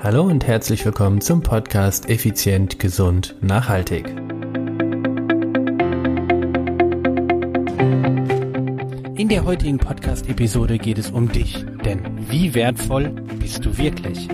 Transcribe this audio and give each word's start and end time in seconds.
Hallo 0.00 0.22
und 0.22 0.46
herzlich 0.46 0.84
willkommen 0.84 1.20
zum 1.20 1.42
Podcast 1.42 2.08
Effizient, 2.08 2.78
Gesund, 2.78 3.34
Nachhaltig. 3.40 4.06
In 9.16 9.28
der 9.28 9.44
heutigen 9.44 9.78
Podcast-Episode 9.78 10.78
geht 10.78 10.98
es 10.98 11.10
um 11.10 11.32
dich, 11.32 11.66
denn 11.84 12.00
wie 12.30 12.54
wertvoll 12.54 13.10
bist 13.40 13.64
du 13.64 13.76
wirklich? 13.76 14.28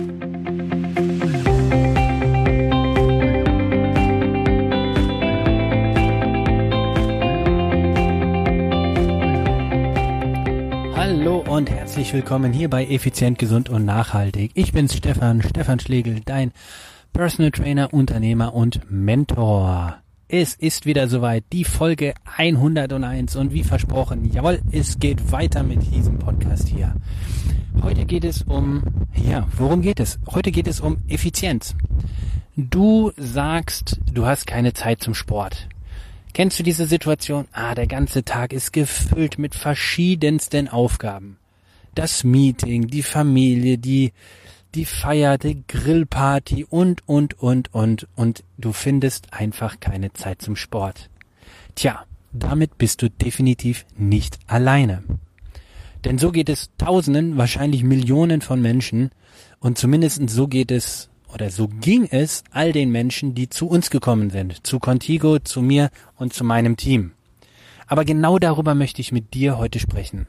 Herzlich 11.95 12.13
willkommen 12.13 12.51
hier 12.51 12.69
bei 12.69 12.85
Effizient, 12.87 13.39
Gesund 13.39 13.69
und 13.69 13.85
Nachhaltig. 13.85 14.51
Ich 14.53 14.73
bin's 14.73 14.97
Stefan, 14.97 15.41
Stefan 15.41 15.79
Schlegel, 15.79 16.19
dein 16.25 16.51
Personal 17.13 17.51
Trainer, 17.51 17.93
Unternehmer 17.93 18.53
und 18.53 18.81
Mentor. 18.91 19.99
Es 20.27 20.55
ist 20.55 20.85
wieder 20.85 21.07
soweit, 21.07 21.45
die 21.53 21.63
Folge 21.63 22.13
101 22.35 23.37
und 23.37 23.53
wie 23.53 23.63
versprochen, 23.63 24.29
jawohl, 24.29 24.59
es 24.73 24.99
geht 24.99 25.31
weiter 25.31 25.63
mit 25.63 25.89
diesem 25.95 26.19
Podcast 26.19 26.67
hier. 26.67 26.95
Heute 27.81 28.03
geht 28.03 28.25
es 28.25 28.41
um, 28.41 28.83
ja, 29.13 29.47
worum 29.55 29.81
geht 29.81 30.01
es? 30.01 30.19
Heute 30.27 30.51
geht 30.51 30.67
es 30.67 30.81
um 30.81 30.97
Effizienz. 31.07 31.75
Du 32.57 33.13
sagst, 33.15 34.01
du 34.11 34.25
hast 34.25 34.47
keine 34.47 34.73
Zeit 34.73 34.99
zum 34.99 35.13
Sport. 35.13 35.69
Kennst 36.33 36.59
du 36.59 36.63
diese 36.63 36.87
Situation? 36.87 37.45
Ah, 37.53 37.73
der 37.73 37.87
ganze 37.87 38.25
Tag 38.25 38.51
ist 38.51 38.73
gefüllt 38.73 39.39
mit 39.39 39.55
verschiedensten 39.55 40.67
Aufgaben 40.67 41.37
das 41.95 42.23
Meeting, 42.23 42.87
die 42.87 43.03
Familie, 43.03 43.77
die, 43.77 44.13
die 44.75 44.85
Feier, 44.85 45.37
die 45.37 45.63
Grillparty 45.67 46.65
und, 46.65 47.07
und, 47.07 47.39
und, 47.39 47.73
und, 47.73 48.07
und 48.15 48.43
du 48.57 48.73
findest 48.73 49.33
einfach 49.33 49.79
keine 49.79 50.13
Zeit 50.13 50.41
zum 50.41 50.55
Sport. 50.55 51.09
Tja, 51.75 52.05
damit 52.31 52.77
bist 52.77 53.01
du 53.01 53.09
definitiv 53.09 53.85
nicht 53.97 54.37
alleine. 54.47 55.03
Denn 56.03 56.17
so 56.17 56.31
geht 56.31 56.49
es 56.49 56.69
Tausenden, 56.77 57.37
wahrscheinlich 57.37 57.83
Millionen 57.83 58.41
von 58.41 58.61
Menschen 58.61 59.09
und 59.59 59.77
zumindest 59.77 60.29
so 60.29 60.47
geht 60.47 60.71
es 60.71 61.09
oder 61.33 61.49
so 61.49 61.67
ging 61.67 62.07
es 62.09 62.43
all 62.51 62.71
den 62.71 62.91
Menschen, 62.91 63.33
die 63.33 63.49
zu 63.49 63.67
uns 63.67 63.89
gekommen 63.89 64.29
sind, 64.29 64.65
zu 64.65 64.79
Contigo, 64.79 65.39
zu 65.39 65.61
mir 65.61 65.89
und 66.15 66.33
zu 66.33 66.43
meinem 66.43 66.77
Team. 66.77 67.11
Aber 67.87 68.05
genau 68.05 68.39
darüber 68.39 68.75
möchte 68.75 69.01
ich 69.01 69.11
mit 69.11 69.33
dir 69.33 69.57
heute 69.57 69.79
sprechen. 69.79 70.27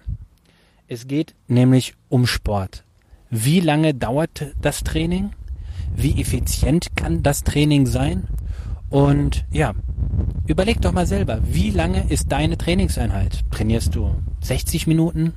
Es 0.88 1.08
geht 1.08 1.34
nämlich 1.48 1.94
um 2.08 2.26
Sport. 2.26 2.84
Wie 3.28 3.58
lange 3.58 3.92
dauert 3.92 4.54
das 4.60 4.84
Training? 4.84 5.30
Wie 5.96 6.20
effizient 6.20 6.94
kann 6.94 7.24
das 7.24 7.42
Training 7.42 7.86
sein? 7.86 8.28
Und 8.88 9.44
ja, 9.50 9.74
überleg 10.46 10.80
doch 10.80 10.92
mal 10.92 11.06
selber, 11.06 11.40
wie 11.44 11.70
lange 11.70 12.08
ist 12.08 12.30
deine 12.30 12.56
Trainingseinheit? 12.56 13.40
Trainierst 13.50 13.96
du 13.96 14.14
60 14.42 14.86
Minuten? 14.86 15.34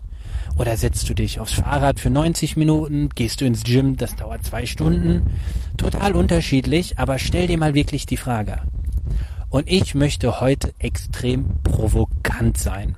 Oder 0.56 0.78
setzt 0.78 1.10
du 1.10 1.16
dich 1.16 1.40
aufs 1.40 1.54
Fahrrad 1.54 2.00
für 2.00 2.12
90 2.12 2.56
Minuten? 2.56 3.10
Gehst 3.10 3.42
du 3.42 3.46
ins 3.46 3.64
Gym? 3.64 3.98
Das 3.98 4.16
dauert 4.16 4.46
zwei 4.46 4.68
Stunden. 4.68 5.34
Total 5.78 6.16
unterschiedlich, 6.16 7.00
aber 7.00 7.18
stell 7.18 7.48
dir 7.48 7.58
mal 7.58 7.74
wirklich 7.74 8.06
die 8.06 8.18
Frage. 8.18 8.62
Und 9.50 9.68
ich 9.68 9.96
möchte 9.96 10.42
heute 10.42 10.76
extrem 10.78 11.48
provokant 11.64 12.58
sein. 12.60 12.98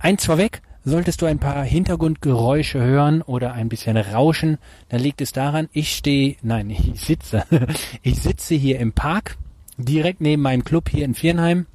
Eins 0.00 0.24
vorweg, 0.24 0.62
Solltest 0.84 1.20
du 1.20 1.26
ein 1.26 1.38
paar 1.38 1.62
Hintergrundgeräusche 1.62 2.80
hören 2.80 3.20
oder 3.20 3.52
ein 3.52 3.68
bisschen 3.68 3.98
Rauschen, 3.98 4.58
dann 4.88 5.00
liegt 5.00 5.20
es 5.20 5.32
daran, 5.32 5.68
ich 5.72 5.94
stehe, 5.94 6.36
nein, 6.42 6.70
ich 6.70 7.00
sitze, 7.00 7.44
ich 8.02 8.20
sitze 8.20 8.54
hier 8.54 8.78
im 8.78 8.92
Park, 8.92 9.36
direkt 9.76 10.20
neben 10.20 10.42
meinem 10.42 10.64
Club 10.64 10.88
hier 10.88 11.04
in 11.04 11.14
Viernheim. 11.14 11.66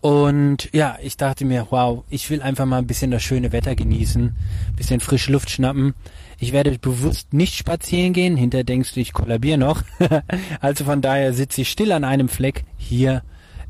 Und 0.00 0.68
ja, 0.72 0.96
ich 1.02 1.16
dachte 1.16 1.44
mir, 1.44 1.66
wow, 1.70 2.04
ich 2.08 2.30
will 2.30 2.40
einfach 2.40 2.66
mal 2.66 2.78
ein 2.78 2.86
bisschen 2.86 3.10
das 3.10 3.22
schöne 3.22 3.50
Wetter 3.50 3.74
genießen, 3.74 4.32
bisschen 4.76 5.00
frische 5.00 5.32
Luft 5.32 5.50
schnappen. 5.50 5.94
Ich 6.38 6.52
werde 6.52 6.78
bewusst 6.78 7.32
nicht 7.32 7.54
spazieren 7.54 8.12
gehen, 8.12 8.36
hinter 8.36 8.62
denkst 8.62 8.94
du, 8.94 9.00
ich 9.00 9.12
kollabiere 9.12 9.58
noch. 9.58 9.82
also 10.60 10.84
von 10.84 11.02
daher 11.02 11.32
sitze 11.32 11.62
ich 11.62 11.70
still 11.70 11.90
an 11.90 12.04
einem 12.04 12.28
Fleck 12.28 12.64
hier 12.76 13.22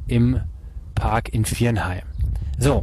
im 0.07 0.41
Park 0.95 1.31
in 1.31 1.47
Viernheim. 1.47 2.03
So, 2.59 2.83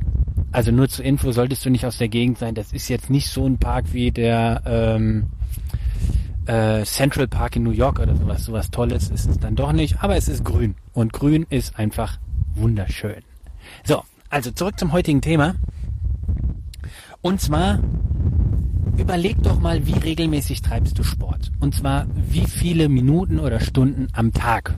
also 0.55 0.71
nur 0.71 0.87
zur 0.87 1.03
Info, 1.03 1.33
solltest 1.33 1.65
du 1.65 1.69
nicht 1.69 1.85
aus 1.85 1.97
der 1.97 2.07
Gegend 2.07 2.37
sein, 2.37 2.55
das 2.55 2.71
ist 2.71 2.87
jetzt 2.87 3.09
nicht 3.09 3.29
so 3.29 3.45
ein 3.45 3.57
Park 3.57 3.87
wie 3.91 4.11
der 4.11 4.61
ähm, 4.65 5.25
äh, 6.45 6.85
Central 6.85 7.27
Park 7.27 7.57
in 7.57 7.63
New 7.63 7.71
York 7.71 7.99
oder 7.99 8.15
sowas. 8.15 8.45
Sowas 8.45 8.71
Tolles 8.71 9.09
ist 9.09 9.25
es 9.25 9.37
dann 9.37 9.57
doch 9.57 9.73
nicht, 9.73 10.01
aber 10.01 10.15
es 10.15 10.29
ist 10.29 10.45
grün. 10.45 10.75
Und 10.93 11.11
grün 11.11 11.45
ist 11.49 11.77
einfach 11.77 12.19
wunderschön. 12.53 13.21
So, 13.83 14.03
also 14.29 14.49
zurück 14.49 14.79
zum 14.79 14.93
heutigen 14.93 15.19
Thema. 15.19 15.55
Und 17.21 17.41
zwar 17.41 17.79
überleg 18.97 19.43
doch 19.43 19.59
mal, 19.59 19.85
wie 19.85 19.97
regelmäßig 19.97 20.61
treibst 20.61 20.97
du 20.97 21.03
Sport. 21.03 21.51
Und 21.59 21.75
zwar, 21.75 22.07
wie 22.29 22.45
viele 22.45 22.87
Minuten 22.87 23.39
oder 23.39 23.59
Stunden 23.59 24.07
am 24.13 24.31
Tag. 24.31 24.73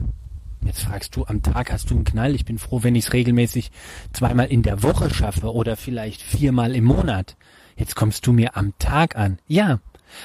Jetzt 0.64 0.82
fragst 0.82 1.14
du, 1.16 1.24
am 1.24 1.42
Tag 1.42 1.72
hast 1.72 1.90
du 1.90 1.94
einen 1.94 2.04
Knall. 2.04 2.34
Ich 2.34 2.44
bin 2.44 2.58
froh, 2.58 2.82
wenn 2.82 2.94
ich 2.94 3.06
es 3.06 3.12
regelmäßig 3.12 3.70
zweimal 4.12 4.46
in 4.46 4.62
der 4.62 4.82
Woche 4.82 5.12
schaffe 5.12 5.52
oder 5.52 5.76
vielleicht 5.76 6.20
viermal 6.20 6.74
im 6.74 6.84
Monat. 6.84 7.36
Jetzt 7.76 7.94
kommst 7.94 8.26
du 8.26 8.32
mir 8.32 8.56
am 8.56 8.74
Tag 8.78 9.16
an. 9.16 9.38
Ja. 9.46 9.80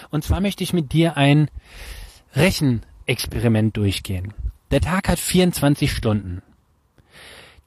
Und 0.10 0.24
zwar 0.24 0.42
möchte 0.42 0.64
ich 0.64 0.74
mit 0.74 0.94
dir 0.94 1.18
ein 1.18 1.50
Rechenexperiment 2.36 3.78
durchgehen. 3.78 4.34
Der 4.72 4.82
Tag 4.82 5.08
hat 5.08 5.20
24 5.20 5.92
Stunden. 5.92 6.42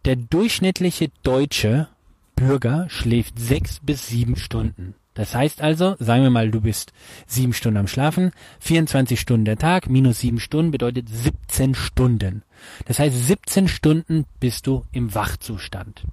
Der 0.04 0.16
durchschnittliche 0.16 1.10
deutsche 1.22 1.88
Bürger 2.34 2.87
schläft 2.88 3.38
sechs 3.38 3.81
bis 3.81 4.09
sieben 4.09 4.37
Stunden. 4.37 4.94
Das 5.16 5.34
heißt 5.34 5.62
also, 5.62 5.97
sagen 5.99 6.22
wir 6.22 6.31
mal, 6.31 6.50
du 6.50 6.60
bist 6.60 6.93
sieben 7.27 7.54
Stunden 7.54 7.78
am 7.78 7.88
Schlafen, 7.88 8.32
24 8.60 9.19
Stunden 9.19 9.47
der 9.47 9.56
Tag, 9.56 9.88
minus 9.88 10.21
sieben 10.21 10.38
Stunden 10.38 10.71
bedeutet 10.71 11.09
17 11.09 11.75
Stunden. 11.75 12.43
Das 12.84 12.99
heißt, 12.99 13.27
17 13.27 13.66
Stunden 13.66 14.27
bist 14.41 14.66
du 14.66 14.84
im 14.93 15.15
Wachzustand. 15.15 16.04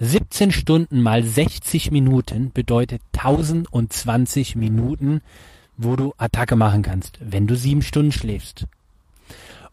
17 0.00 0.50
Stunden 0.50 1.00
mal 1.00 1.22
60 1.22 1.92
Minuten 1.92 2.52
bedeutet 2.52 3.02
1020 3.16 4.56
Minuten, 4.56 5.22
wo 5.76 5.94
du 5.94 6.12
Attacke 6.18 6.56
machen 6.56 6.82
kannst, 6.82 7.18
wenn 7.20 7.46
du 7.46 7.54
sieben 7.56 7.82
Stunden 7.82 8.12
schläfst. 8.12 8.66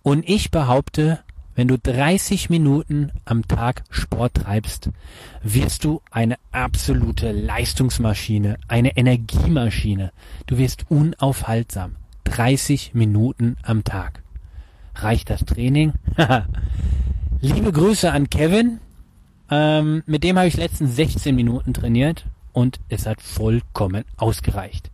Und 0.04 0.28
ich 0.30 0.52
behaupte, 0.52 1.20
wenn 1.62 1.68
du 1.68 1.78
30 1.78 2.50
Minuten 2.50 3.12
am 3.24 3.48
Tag 3.48 3.84
Sport 3.92 4.34
treibst, 4.34 4.90
wirst 5.44 5.84
du 5.84 6.02
eine 6.10 6.38
absolute 6.52 7.32
Leistungsmaschine, 7.32 8.58
eine 8.68 8.98
Energiemaschine. 8.98 10.12
Du 10.48 10.58
wirst 10.58 10.86
unaufhaltsam. 10.90 11.98
30 12.24 12.96
Minuten 12.96 13.58
am 13.62 13.84
Tag. 13.84 14.24
Reicht 14.96 15.30
das 15.30 15.46
Training? 15.46 15.94
Liebe 17.42 17.72
Grüße 17.72 18.12
an 18.12 18.32
Kevin. 18.32 18.80
Ähm, 19.52 20.02
mit 20.08 20.24
dem 20.24 20.40
habe 20.40 20.48
ich 20.48 20.58
letztens 20.58 20.96
16 20.96 21.36
Minuten 21.36 21.76
trainiert 21.76 22.26
und 22.54 22.80
es 22.90 23.06
hat 23.06 23.22
vollkommen 23.22 24.04
ausgereicht. 24.18 24.90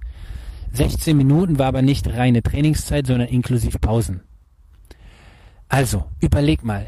16 0.74 1.16
Minuten 1.16 1.60
war 1.60 1.68
aber 1.68 1.82
nicht 1.82 2.10
reine 2.10 2.44
Trainingszeit, 2.44 3.08
sondern 3.08 3.30
inklusive 3.30 3.80
Pausen. 3.80 4.27
Also, 5.70 6.06
überleg 6.20 6.64
mal, 6.64 6.88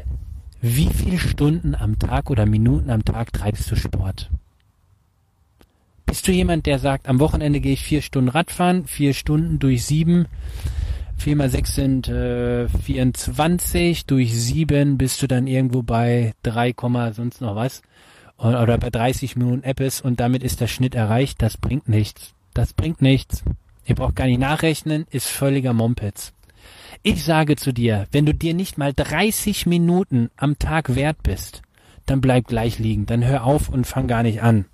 wie 0.60 0.88
viele 0.88 1.18
Stunden 1.18 1.74
am 1.74 1.98
Tag 1.98 2.30
oder 2.30 2.46
Minuten 2.46 2.90
am 2.90 3.04
Tag 3.04 3.32
treibst 3.32 3.70
du 3.70 3.76
Sport? 3.76 4.30
Bist 6.06 6.26
du 6.26 6.32
jemand, 6.32 6.66
der 6.66 6.78
sagt, 6.78 7.08
am 7.08 7.20
Wochenende 7.20 7.60
gehe 7.60 7.74
ich 7.74 7.84
vier 7.84 8.02
Stunden 8.02 8.30
Radfahren, 8.30 8.86
vier 8.86 9.14
Stunden 9.14 9.58
durch 9.58 9.84
sieben, 9.84 10.26
vier 11.16 11.36
mal 11.36 11.50
sechs 11.50 11.74
sind 11.74 12.08
äh, 12.08 12.68
24, 12.68 14.06
durch 14.06 14.34
sieben 14.34 14.98
bist 14.98 15.22
du 15.22 15.28
dann 15.28 15.46
irgendwo 15.46 15.82
bei 15.82 16.34
3, 16.42 16.74
sonst 17.12 17.40
noch 17.40 17.54
was 17.54 17.82
oder 18.40 18.78
bei 18.78 18.90
30 18.90 19.36
Minuten 19.36 19.64
Appes 19.64 20.00
und 20.00 20.18
damit 20.18 20.42
ist 20.42 20.60
der 20.60 20.66
Schnitt 20.66 20.94
erreicht. 20.94 21.42
Das 21.42 21.56
bringt 21.56 21.88
nichts. 21.88 22.32
Das 22.54 22.72
bringt 22.72 23.02
nichts. 23.02 23.44
Ihr 23.84 23.94
braucht 23.94 24.16
gar 24.16 24.26
nicht 24.26 24.40
nachrechnen, 24.40 25.06
ist 25.10 25.28
völliger 25.28 25.72
Mumpitz. 25.72 26.32
Ich 27.02 27.24
sage 27.24 27.56
zu 27.56 27.72
dir, 27.72 28.06
wenn 28.12 28.26
du 28.26 28.34
dir 28.34 28.54
nicht 28.54 28.78
mal 28.78 28.92
30 28.92 29.66
Minuten 29.66 30.30
am 30.36 30.58
Tag 30.58 30.94
wert 30.94 31.22
bist, 31.22 31.62
dann 32.06 32.20
bleib 32.20 32.46
gleich 32.46 32.78
liegen, 32.78 33.06
dann 33.06 33.24
hör 33.24 33.44
auf 33.44 33.68
und 33.68 33.86
fang 33.86 34.06
gar 34.06 34.22
nicht 34.22 34.42
an. 34.42 34.66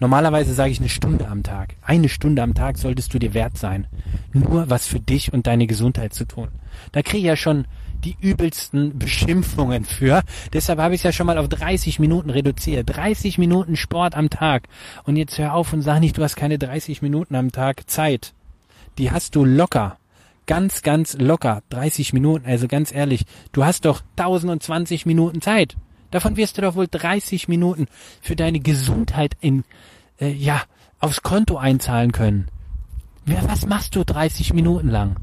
Normalerweise 0.00 0.54
sage 0.54 0.70
ich 0.70 0.80
eine 0.80 0.88
Stunde 0.88 1.28
am 1.28 1.42
Tag. 1.42 1.76
Eine 1.82 2.08
Stunde 2.08 2.42
am 2.42 2.54
Tag 2.54 2.78
solltest 2.78 3.14
du 3.14 3.18
dir 3.18 3.32
wert 3.32 3.56
sein. 3.56 3.86
Nur 4.32 4.68
was 4.68 4.86
für 4.86 5.00
dich 5.00 5.32
und 5.32 5.46
deine 5.46 5.66
Gesundheit 5.66 6.12
zu 6.12 6.24
tun. 6.24 6.48
Da 6.92 7.02
kriege 7.02 7.18
ich 7.18 7.24
ja 7.24 7.36
schon 7.36 7.66
die 8.04 8.16
übelsten 8.20 8.98
Beschimpfungen 8.98 9.84
für. 9.84 10.22
Deshalb 10.52 10.78
habe 10.78 10.94
ich 10.94 11.00
es 11.00 11.04
ja 11.04 11.12
schon 11.12 11.26
mal 11.26 11.38
auf 11.38 11.48
30 11.48 12.00
Minuten 12.00 12.30
reduziert. 12.30 12.94
30 12.94 13.38
Minuten 13.38 13.76
Sport 13.76 14.14
am 14.14 14.30
Tag. 14.30 14.68
Und 15.04 15.16
jetzt 15.16 15.38
hör 15.38 15.54
auf 15.54 15.72
und 15.72 15.82
sag 15.82 16.00
nicht, 16.00 16.18
du 16.18 16.22
hast 16.22 16.36
keine 16.36 16.58
30 16.58 17.00
Minuten 17.00 17.34
am 17.34 17.52
Tag 17.52 17.88
Zeit. 17.88 18.34
die 18.98 19.10
hast 19.10 19.34
du 19.34 19.44
locker. 19.44 19.96
Ganz, 20.46 20.82
ganz 20.82 21.16
locker. 21.18 21.62
30 21.70 22.12
Minuten, 22.12 22.46
also 22.46 22.68
ganz 22.68 22.92
ehrlich, 22.92 23.24
du 23.52 23.64
hast 23.64 23.84
doch 23.84 24.02
1020 24.16 25.06
Minuten 25.06 25.40
Zeit. 25.40 25.76
Davon 26.10 26.36
wirst 26.36 26.58
du 26.58 26.62
doch 26.62 26.76
wohl 26.76 26.86
30 26.88 27.48
Minuten 27.48 27.86
für 28.20 28.36
deine 28.36 28.60
Gesundheit 28.60 29.36
in, 29.40 29.64
äh, 30.20 30.30
ja, 30.30 30.62
aufs 31.00 31.22
Konto 31.22 31.56
einzahlen 31.56 32.12
können. 32.12 32.48
Was 33.26 33.66
machst 33.66 33.96
du 33.96 34.04
30 34.04 34.52
Minuten 34.52 34.88
lang? 34.88 35.16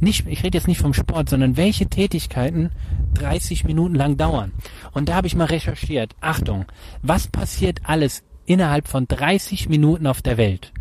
Nicht, 0.00 0.26
ich 0.26 0.44
rede 0.44 0.56
jetzt 0.56 0.68
nicht 0.68 0.80
vom 0.80 0.94
Sport, 0.94 1.28
sondern 1.28 1.56
welche 1.56 1.86
Tätigkeiten 1.86 2.70
30 3.14 3.64
Minuten 3.64 3.94
lang 3.94 4.16
dauern. 4.16 4.52
Und 4.92 5.08
da 5.08 5.16
habe 5.16 5.26
ich 5.26 5.36
mal 5.36 5.44
recherchiert. 5.44 6.14
Achtung, 6.20 6.66
was 7.02 7.26
passiert 7.26 7.80
alles 7.82 8.22
innerhalb 8.46 8.88
von 8.88 9.06
30 9.08 9.68
Minuten 9.68 10.06
auf 10.06 10.22
der 10.22 10.36
Welt? 10.36 10.72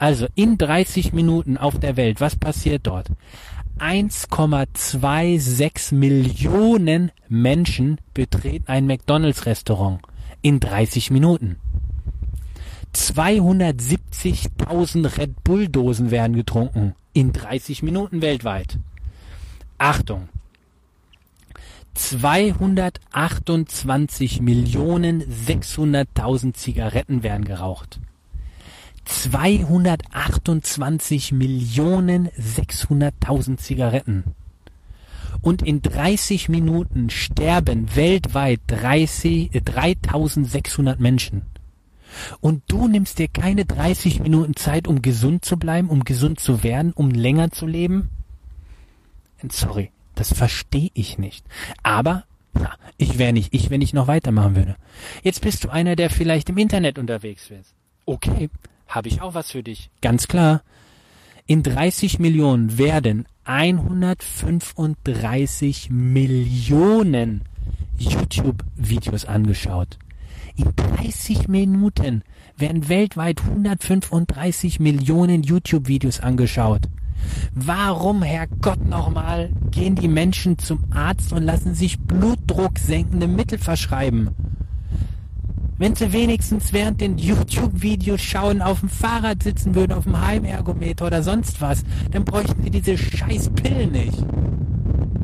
Also 0.00 0.26
in 0.34 0.56
30 0.56 1.12
Minuten 1.12 1.58
auf 1.58 1.78
der 1.78 1.98
Welt, 1.98 2.22
was 2.22 2.34
passiert 2.34 2.86
dort? 2.86 3.08
1,26 3.78 5.94
Millionen 5.94 7.12
Menschen 7.28 8.00
betreten 8.14 8.64
ein 8.68 8.86
McDonald's-Restaurant 8.86 10.00
in 10.40 10.58
30 10.58 11.10
Minuten. 11.10 11.56
270.000 12.94 15.18
Red 15.18 15.44
Bull-Dosen 15.44 16.10
werden 16.10 16.34
getrunken 16.34 16.94
in 17.12 17.34
30 17.34 17.82
Minuten 17.82 18.22
weltweit. 18.22 18.78
Achtung! 19.76 20.30
228 21.92 24.40
Millionen 24.40 25.22
600.000 25.22 26.54
Zigaretten 26.54 27.22
werden 27.22 27.44
geraucht. 27.44 28.00
228 29.04 31.32
Millionen 31.32 32.30
600.000 32.30 33.58
Zigaretten. 33.58 34.24
Und 35.42 35.62
in 35.62 35.82
30 35.82 36.48
Minuten 36.48 37.10
sterben 37.10 37.94
weltweit 37.96 38.60
30, 38.66 39.54
äh, 39.54 39.60
3600 39.60 41.00
Menschen. 41.00 41.42
Und 42.40 42.62
du 42.68 42.88
nimmst 42.88 43.18
dir 43.18 43.28
keine 43.28 43.64
30 43.64 44.20
Minuten 44.20 44.56
Zeit, 44.56 44.88
um 44.88 45.02
gesund 45.02 45.44
zu 45.44 45.56
bleiben, 45.56 45.88
um 45.88 46.04
gesund 46.04 46.40
zu 46.40 46.62
werden, 46.62 46.92
um 46.92 47.10
länger 47.10 47.50
zu 47.50 47.66
leben? 47.66 48.10
Sorry, 49.48 49.90
das 50.14 50.34
verstehe 50.34 50.90
ich 50.94 51.18
nicht. 51.18 51.46
Aber 51.82 52.24
ich 52.98 53.18
wäre 53.18 53.32
nicht 53.32 53.54
ich, 53.54 53.70
wenn 53.70 53.80
ich 53.80 53.94
noch 53.94 54.08
weitermachen 54.08 54.56
würde. 54.56 54.76
Jetzt 55.22 55.40
bist 55.40 55.64
du 55.64 55.70
einer, 55.70 55.96
der 55.96 56.10
vielleicht 56.10 56.50
im 56.50 56.58
Internet 56.58 56.98
unterwegs 56.98 57.50
ist. 57.50 57.74
Okay, 58.06 58.50
habe 58.90 59.08
ich 59.08 59.22
auch 59.22 59.32
was 59.34 59.52
für 59.52 59.62
dich. 59.62 59.88
Ganz 60.02 60.28
klar. 60.28 60.60
In 61.46 61.62
30 61.62 62.18
Millionen 62.18 62.76
werden 62.76 63.24
135 63.44 65.88
Millionen 65.90 67.44
YouTube-Videos 67.98 69.24
angeschaut. 69.24 69.98
In 70.56 70.74
30 70.76 71.48
Minuten 71.48 72.22
werden 72.56 72.88
weltweit 72.88 73.40
135 73.40 74.78
Millionen 74.80 75.42
YouTube-Videos 75.42 76.20
angeschaut. 76.20 76.88
Warum, 77.54 78.22
Herrgott 78.22 78.86
nochmal, 78.86 79.50
gehen 79.70 79.94
die 79.94 80.08
Menschen 80.08 80.58
zum 80.58 80.84
Arzt 80.92 81.32
und 81.32 81.42
lassen 81.42 81.74
sich 81.74 81.98
blutdrucksenkende 81.98 83.26
Mittel 83.26 83.58
verschreiben? 83.58 84.30
Wenn 85.80 85.96
sie 85.96 86.12
wenigstens 86.12 86.74
während 86.74 87.00
den 87.00 87.16
YouTube-Videos 87.16 88.20
schauen, 88.20 88.60
auf 88.60 88.80
dem 88.80 88.90
Fahrrad 88.90 89.42
sitzen 89.42 89.74
würden, 89.74 89.94
auf 89.94 90.04
dem 90.04 90.20
Heimergometer 90.20 91.06
oder 91.06 91.22
sonst 91.22 91.62
was, 91.62 91.84
dann 92.10 92.26
bräuchten 92.26 92.62
sie 92.62 92.68
diese 92.68 92.98
scheiß 92.98 93.48
Pillen 93.54 93.92
nicht. 93.92 94.22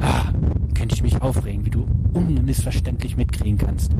Ah, 0.01 0.33
könnte 0.75 0.95
ich 0.95 1.03
mich 1.03 1.21
aufregen, 1.21 1.67
wie 1.67 1.71
du 1.71 1.87
unmissverständlich 2.15 3.19
mitkriegen 3.19 3.59
kannst. 3.59 3.93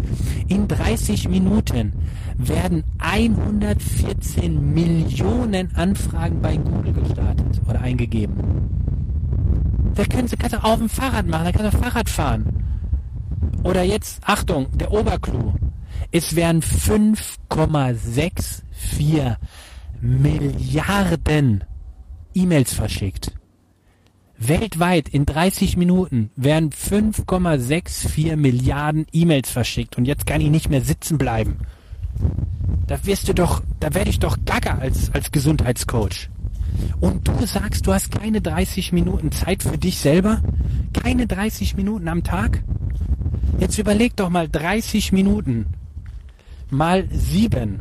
In 0.49 0.67
30 0.67 1.29
Minuten 1.29 1.93
werden 2.39 2.85
114 3.01 4.73
Millionen 4.73 5.77
Anfragen 5.77 6.41
bei 6.41 6.57
Google 6.57 6.95
gestartet 6.95 7.61
oder 7.69 7.83
eingegeben. 7.83 8.35
Da 9.95 10.05
können 10.07 10.27
sie, 10.27 10.37
du 10.37 10.65
auf 10.65 10.79
dem 10.79 10.89
Fahrrad 10.89 11.27
machen, 11.27 11.45
da 11.45 11.53
kannst 11.53 11.75
du 11.75 11.79
Fahrrad 11.83 12.09
fahren. 12.09 12.47
Oder 13.63 13.83
jetzt, 13.83 14.23
Achtung, 14.25 14.69
der 14.79 14.91
Oberclou. 14.91 15.53
Es 16.13 16.37
werden 16.37 16.63
5,64 16.63 19.37
Milliarden 20.01 21.65
E-Mails 22.35 22.75
verschickt. 22.75 23.33
Weltweit 24.39 25.09
in 25.09 25.25
30 25.25 25.79
Minuten 25.79 26.31
werden 26.37 26.71
5,64 26.71 28.37
Milliarden 28.37 29.07
E-Mails 29.13 29.51
verschickt 29.51 29.97
und 29.97 30.05
jetzt 30.05 30.27
kann 30.27 30.43
ich 30.43 30.51
nicht 30.51 30.69
mehr 30.69 30.83
sitzen 30.83 31.17
bleiben. 31.17 31.57
Da 32.87 33.05
wirst 33.05 33.29
du 33.29 33.35
doch, 33.35 33.63
da 33.81 33.95
werde 33.95 34.11
ich 34.11 34.19
doch 34.19 34.37
gaga 34.45 34.79
als, 34.79 35.11
als 35.13 35.33
Gesundheitscoach. 35.33 36.29
Und 37.01 37.27
du 37.27 37.47
sagst, 37.47 37.87
du 37.87 37.95
hast 37.95 38.11
keine 38.11 38.43
30 38.43 38.93
Minuten 38.93 39.33
Zeit 39.33 39.63
für 39.63 39.79
dich 39.79 39.99
selber? 39.99 40.43
Keine 40.93 41.27
30 41.27 41.77
Minuten 41.77 42.09
am 42.09 42.23
Tag? 42.23 42.63
Jetzt 43.59 43.79
überleg 43.79 44.15
doch 44.17 44.29
mal 44.29 44.49
30 44.49 45.13
Minuten 45.13 45.67
mal 46.71 47.07
7. 47.11 47.81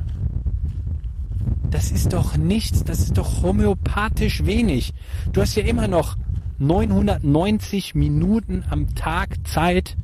Das 1.69 1.91
ist 1.91 2.13
doch 2.13 2.37
nichts, 2.37 2.83
das 2.83 2.99
ist 2.99 3.17
doch 3.17 3.41
homöopathisch 3.41 4.45
wenig. 4.45 4.93
Du 5.33 5.41
hast 5.41 5.55
ja 5.55 5.63
immer 5.63 5.87
noch 5.87 6.15
990 6.59 7.95
Minuten 7.95 8.63
am 8.69 8.95
Tag 8.95 9.35
Zeit, 9.45 9.97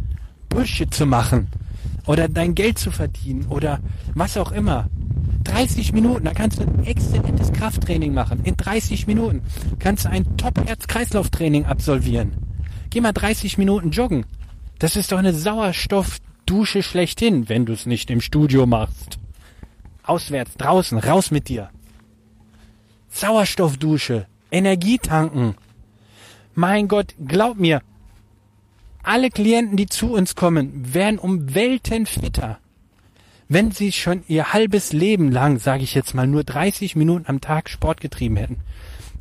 Bullshit 0.50 0.94
zu 0.94 1.06
machen 1.06 1.48
oder 2.06 2.28
dein 2.28 2.56
Geld 2.56 2.78
zu 2.78 2.92
verdienen 2.92 3.46
oder 3.48 3.80
was 4.16 4.38
auch 4.38 4.52
immer. 4.52 4.90
30 5.44 5.94
Minuten, 5.94 6.26
da 6.26 6.34
kannst 6.34 6.60
du 6.60 6.64
ein 6.64 6.86
exzellentes 6.86 7.52
Krafttraining 7.54 8.14
machen. 8.14 8.42
In 8.44 8.58
30 8.58 9.08
Minuten 9.08 9.42
kannst 9.80 10.06
du 10.06 10.10
ein 10.10 10.38
Top-Herz-Kreislauf-Training 10.38 11.66
absolvieren. 11.66 12.34
Geh 12.90 13.02
mal 13.02 13.14
30 13.14 13.58
Minuten 13.58 13.92
joggen. 13.92 14.26
Das 14.78 14.96
ist 14.96 15.12
doch 15.12 15.18
eine 15.18 15.34
Sauerstoffdusche 16.52 16.84
schlechthin, 16.84 17.48
wenn 17.48 17.66
du 17.66 17.72
es 17.72 17.86
nicht 17.86 18.10
im 18.12 18.20
Studio 18.20 18.66
machst. 18.66 19.20
Auswärts, 20.04 20.58
draußen, 20.58 20.98
raus 20.98 21.32
mit 21.32 21.48
dir. 21.48 21.70
Sauerstoffdusche, 23.10 24.28
Energie 24.52 24.98
tanken. 24.98 25.56
Mein 26.54 26.90
Gott, 26.90 27.16
glaub 27.26 27.58
mir, 27.58 27.82
alle 29.02 29.30
Klienten, 29.30 29.78
die 29.78 29.86
zu 29.86 30.14
uns 30.14 30.36
kommen, 30.36 30.94
werden 30.94 31.20
um 31.20 31.56
Welten 31.56 32.06
fitter. 32.06 32.60
Wenn 33.48 33.72
sie 33.72 33.94
schon 33.94 34.24
ihr 34.28 34.52
halbes 34.52 34.92
Leben 34.92 35.32
lang, 35.32 35.58
sage 35.58 35.84
ich 35.84 35.94
jetzt 35.94 36.14
mal, 36.14 36.28
nur 36.28 36.44
30 36.44 36.98
Minuten 36.98 37.26
am 37.28 37.40
Tag 37.40 37.70
Sport 37.70 38.02
getrieben 38.02 38.36
hätten. 38.36 38.58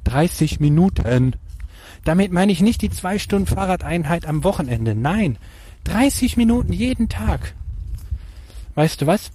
30 0.02 0.58
Minuten. 0.58 1.36
Damit 2.04 2.32
meine 2.32 2.50
ich 2.50 2.60
nicht 2.60 2.82
die 2.82 2.90
zwei 2.90 3.20
Stunden 3.20 3.46
Fahrradeinheit 3.46 4.26
am 4.26 4.42
Wochenende. 4.42 4.96
Nein, 4.96 5.38
30 5.84 6.36
Minuten 6.36 6.72
jeden 6.72 7.08
Tag. 7.08 7.54
Weißt 8.74 9.00
du 9.00 9.06
was? 9.06 9.30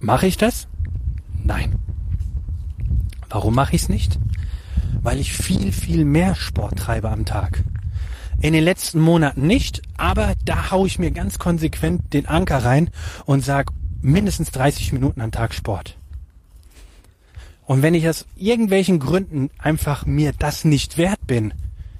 Mache 0.00 0.26
ich 0.26 0.36
das? 0.36 0.68
Nein. 1.44 1.76
Warum 3.28 3.54
mache 3.54 3.76
ich 3.76 3.82
es 3.82 3.88
nicht? 3.88 4.18
weil 5.02 5.20
ich 5.20 5.32
viel, 5.32 5.72
viel 5.72 6.04
mehr 6.04 6.34
Sport 6.34 6.78
treibe 6.78 7.10
am 7.10 7.24
Tag. 7.24 7.62
In 8.40 8.52
den 8.52 8.62
letzten 8.62 9.00
Monaten 9.00 9.46
nicht, 9.46 9.82
aber 9.96 10.34
da 10.44 10.70
haue 10.70 10.86
ich 10.86 10.98
mir 10.98 11.10
ganz 11.10 11.38
konsequent 11.38 12.12
den 12.12 12.26
Anker 12.26 12.64
rein 12.64 12.90
und 13.24 13.44
sage 13.44 13.72
mindestens 14.00 14.52
30 14.52 14.92
Minuten 14.92 15.20
am 15.20 15.32
Tag 15.32 15.54
Sport. 15.54 15.96
Und 17.64 17.82
wenn 17.82 17.94
ich 17.94 18.08
aus 18.08 18.26
irgendwelchen 18.36 18.98
Gründen 18.98 19.50
einfach 19.58 20.06
mir 20.06 20.32
das 20.38 20.64
nicht 20.64 20.96
wert 20.96 21.26
bin, 21.26 21.52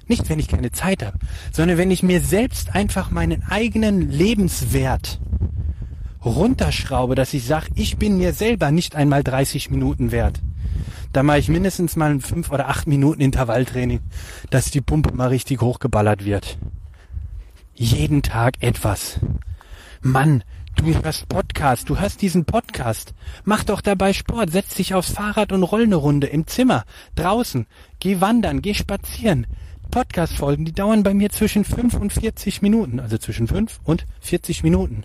nicht 0.09 0.29
wenn 0.29 0.39
ich 0.39 0.47
keine 0.47 0.71
Zeit 0.71 1.05
habe, 1.05 1.17
sondern 1.51 1.77
wenn 1.77 1.91
ich 1.91 2.03
mir 2.03 2.21
selbst 2.21 2.75
einfach 2.75 3.11
meinen 3.11 3.43
eigenen 3.43 4.09
Lebenswert 4.09 5.19
runterschraube, 6.23 7.15
dass 7.15 7.33
ich 7.33 7.45
sage, 7.45 7.67
ich 7.75 7.97
bin 7.97 8.17
mir 8.17 8.33
selber 8.33 8.71
nicht 8.71 8.95
einmal 8.95 9.23
30 9.23 9.69
Minuten 9.69 10.11
wert, 10.11 10.41
da 11.13 11.23
mache 11.23 11.39
ich 11.39 11.49
mindestens 11.49 11.95
mal 11.95 12.11
ein 12.11 12.21
fünf 12.21 12.51
oder 12.51 12.69
acht 12.69 12.87
Minuten 12.87 13.21
Intervalltraining, 13.21 13.99
dass 14.49 14.69
die 14.69 14.81
Pumpe 14.81 15.13
mal 15.13 15.29
richtig 15.29 15.61
hochgeballert 15.61 16.23
wird. 16.23 16.57
Jeden 17.73 18.21
Tag 18.21 18.55
etwas. 18.59 19.19
Mann, 20.01 20.43
du 20.75 20.85
hörst 20.85 21.27
Podcast, 21.27 21.89
du 21.89 21.99
hörst 21.99 22.21
diesen 22.21 22.45
Podcast. 22.45 23.13
Mach 23.43 23.63
doch 23.63 23.81
dabei 23.81 24.13
Sport, 24.13 24.51
setz 24.51 24.75
dich 24.75 24.93
aufs 24.93 25.11
Fahrrad 25.11 25.51
und 25.51 25.63
roll 25.63 25.83
eine 25.83 25.95
Runde 25.95 26.27
im 26.27 26.45
Zimmer, 26.45 26.83
draußen, 27.15 27.65
geh 27.99 28.21
wandern, 28.21 28.61
geh 28.61 28.73
spazieren. 28.73 29.47
Podcast-Folgen, 29.89 30.65
die 30.65 30.73
dauern 30.73 31.03
bei 31.03 31.13
mir 31.13 31.29
zwischen 31.29 31.65
fünf 31.65 31.95
und 31.95 32.13
40 32.13 32.61
Minuten, 32.61 32.99
also 32.99 33.17
zwischen 33.17 33.47
fünf 33.47 33.79
und 33.83 34.05
40 34.21 34.63
Minuten. 34.63 35.03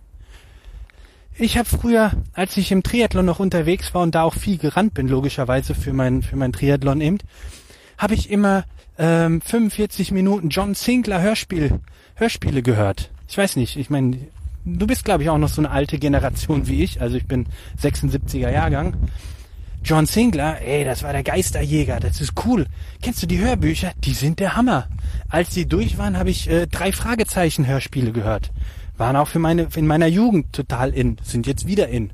Ich 1.36 1.58
habe 1.58 1.68
früher, 1.68 2.12
als 2.32 2.56
ich 2.56 2.70
im 2.70 2.84
Triathlon 2.84 3.26
noch 3.26 3.40
unterwegs 3.40 3.92
war 3.92 4.02
und 4.02 4.14
da 4.14 4.22
auch 4.22 4.34
viel 4.34 4.56
gerannt 4.56 4.94
bin, 4.94 5.08
logischerweise 5.08 5.74
für 5.74 5.92
mein, 5.92 6.22
für 6.22 6.36
mein 6.36 6.52
Triathlon 6.52 7.00
eben, 7.00 7.18
habe 7.98 8.14
ich 8.14 8.30
immer 8.30 8.64
ähm, 8.98 9.40
45 9.40 10.12
Minuten 10.12 10.50
John 10.50 10.74
Sinclair 10.74 11.20
Hörspiel, 11.20 11.80
Hörspiele 12.14 12.62
gehört. 12.62 13.10
Ich 13.28 13.36
weiß 13.36 13.56
nicht, 13.56 13.76
ich 13.76 13.90
meine, 13.90 14.18
du 14.64 14.86
bist 14.86 15.04
glaube 15.04 15.24
ich 15.24 15.30
auch 15.30 15.38
noch 15.38 15.48
so 15.48 15.60
eine 15.60 15.70
alte 15.70 15.98
Generation 15.98 16.68
wie 16.68 16.84
ich, 16.84 17.00
also 17.00 17.16
ich 17.16 17.26
bin 17.26 17.46
76er 17.82 18.50
Jahrgang. 18.50 18.94
John 19.84 20.06
Sinclair, 20.06 20.62
ey, 20.66 20.82
das 20.82 21.02
war 21.02 21.12
der 21.12 21.22
Geisterjäger, 21.22 22.00
das 22.00 22.18
ist 22.18 22.32
cool. 22.46 22.66
Kennst 23.02 23.22
du 23.22 23.26
die 23.26 23.38
Hörbücher? 23.38 23.92
Die 24.02 24.14
sind 24.14 24.40
der 24.40 24.56
Hammer. 24.56 24.88
Als 25.28 25.50
die 25.50 25.66
durch 25.66 25.98
waren, 25.98 26.16
habe 26.16 26.30
ich 26.30 26.48
äh, 26.48 26.66
drei 26.66 26.90
Fragezeichen 26.90 27.66
Hörspiele 27.66 28.10
gehört. 28.10 28.50
Waren 28.96 29.16
auch 29.16 29.28
für 29.28 29.40
meine 29.40 29.68
in 29.76 29.86
meiner 29.86 30.06
Jugend 30.06 30.54
total 30.54 30.90
in, 30.94 31.18
sind 31.22 31.46
jetzt 31.46 31.66
wieder 31.66 31.88
in. 31.88 32.12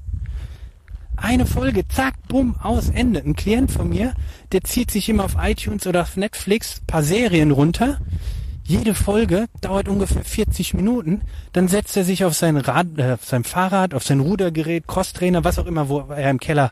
Eine 1.17 1.47
Folge, 1.47 1.87
zack, 1.87 2.15
bumm, 2.27 2.57
aus, 2.61 2.89
Ende. 2.89 3.23
Ein 3.23 3.37
Klient 3.37 3.71
von 3.71 3.89
mir, 3.89 4.15
der 4.51 4.65
zieht 4.65 4.91
sich 4.91 5.09
immer 5.09 5.25
auf 5.25 5.37
iTunes 5.41 5.87
oder 5.87 6.03
auf 6.03 6.17
Netflix 6.17 6.81
paar 6.89 7.05
Serien 7.05 7.53
runter. 7.53 8.01
Jede 8.71 8.95
Folge 8.95 9.49
dauert 9.61 9.89
ungefähr 9.89 10.23
40 10.23 10.75
Minuten. 10.75 11.23
Dann 11.53 11.67
setzt 11.67 11.97
er 11.97 12.05
sich 12.05 12.25
auf 12.25 12.35
sein 12.35 12.57
Rad, 12.57 12.87
äh, 12.99 13.15
auf 13.15 13.25
sein 13.25 13.43
Fahrrad, 13.43 13.95
auf 13.95 14.05
sein 14.05 14.21
Rudergerät, 14.21 14.87
Crosstrainer, 14.87 15.43
was 15.43 15.59
auch 15.59 15.67
immer, 15.67 15.89
wo 15.89 15.99
er 15.99 16.31
im 16.31 16.39
Keller 16.39 16.71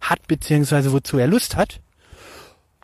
hat, 0.00 0.28
beziehungsweise 0.28 0.92
wozu 0.92 1.18
er 1.18 1.26
Lust 1.26 1.56
hat. 1.56 1.80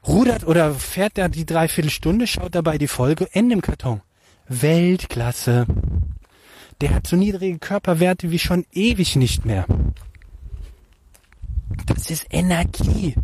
Rudert 0.04 0.48
oder 0.48 0.74
fährt 0.74 1.16
er 1.16 1.28
die 1.28 1.46
Dreiviertelstunde, 1.46 2.26
schaut 2.26 2.56
dabei 2.56 2.76
die 2.76 2.88
Folge, 2.88 3.28
Ende 3.30 3.54
im 3.54 3.62
Karton. 3.62 4.00
Weltklasse. 4.48 5.66
Der 6.80 6.92
hat 6.92 7.06
so 7.06 7.14
niedrige 7.14 7.60
Körperwerte 7.60 8.32
wie 8.32 8.40
schon 8.40 8.66
ewig 8.72 9.14
nicht 9.14 9.44
mehr. 9.44 9.66
Das 11.86 12.10
ist 12.10 12.26
Energie. 12.30 13.14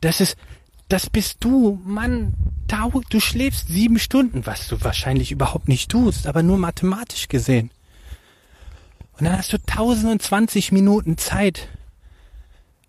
Das 0.00 0.22
ist, 0.22 0.38
das 0.88 1.10
bist 1.10 1.38
du, 1.40 1.80
Mann. 1.84 2.34
Du 3.08 3.20
schläfst 3.20 3.68
sieben 3.68 3.98
Stunden, 3.98 4.44
was 4.44 4.68
du 4.68 4.82
wahrscheinlich 4.82 5.32
überhaupt 5.32 5.68
nicht 5.68 5.90
tust, 5.90 6.26
aber 6.26 6.42
nur 6.42 6.58
mathematisch 6.58 7.28
gesehen. 7.28 7.70
Und 9.18 9.24
dann 9.24 9.38
hast 9.38 9.52
du 9.52 9.56
1020 9.56 10.70
Minuten 10.72 11.16
Zeit, 11.16 11.68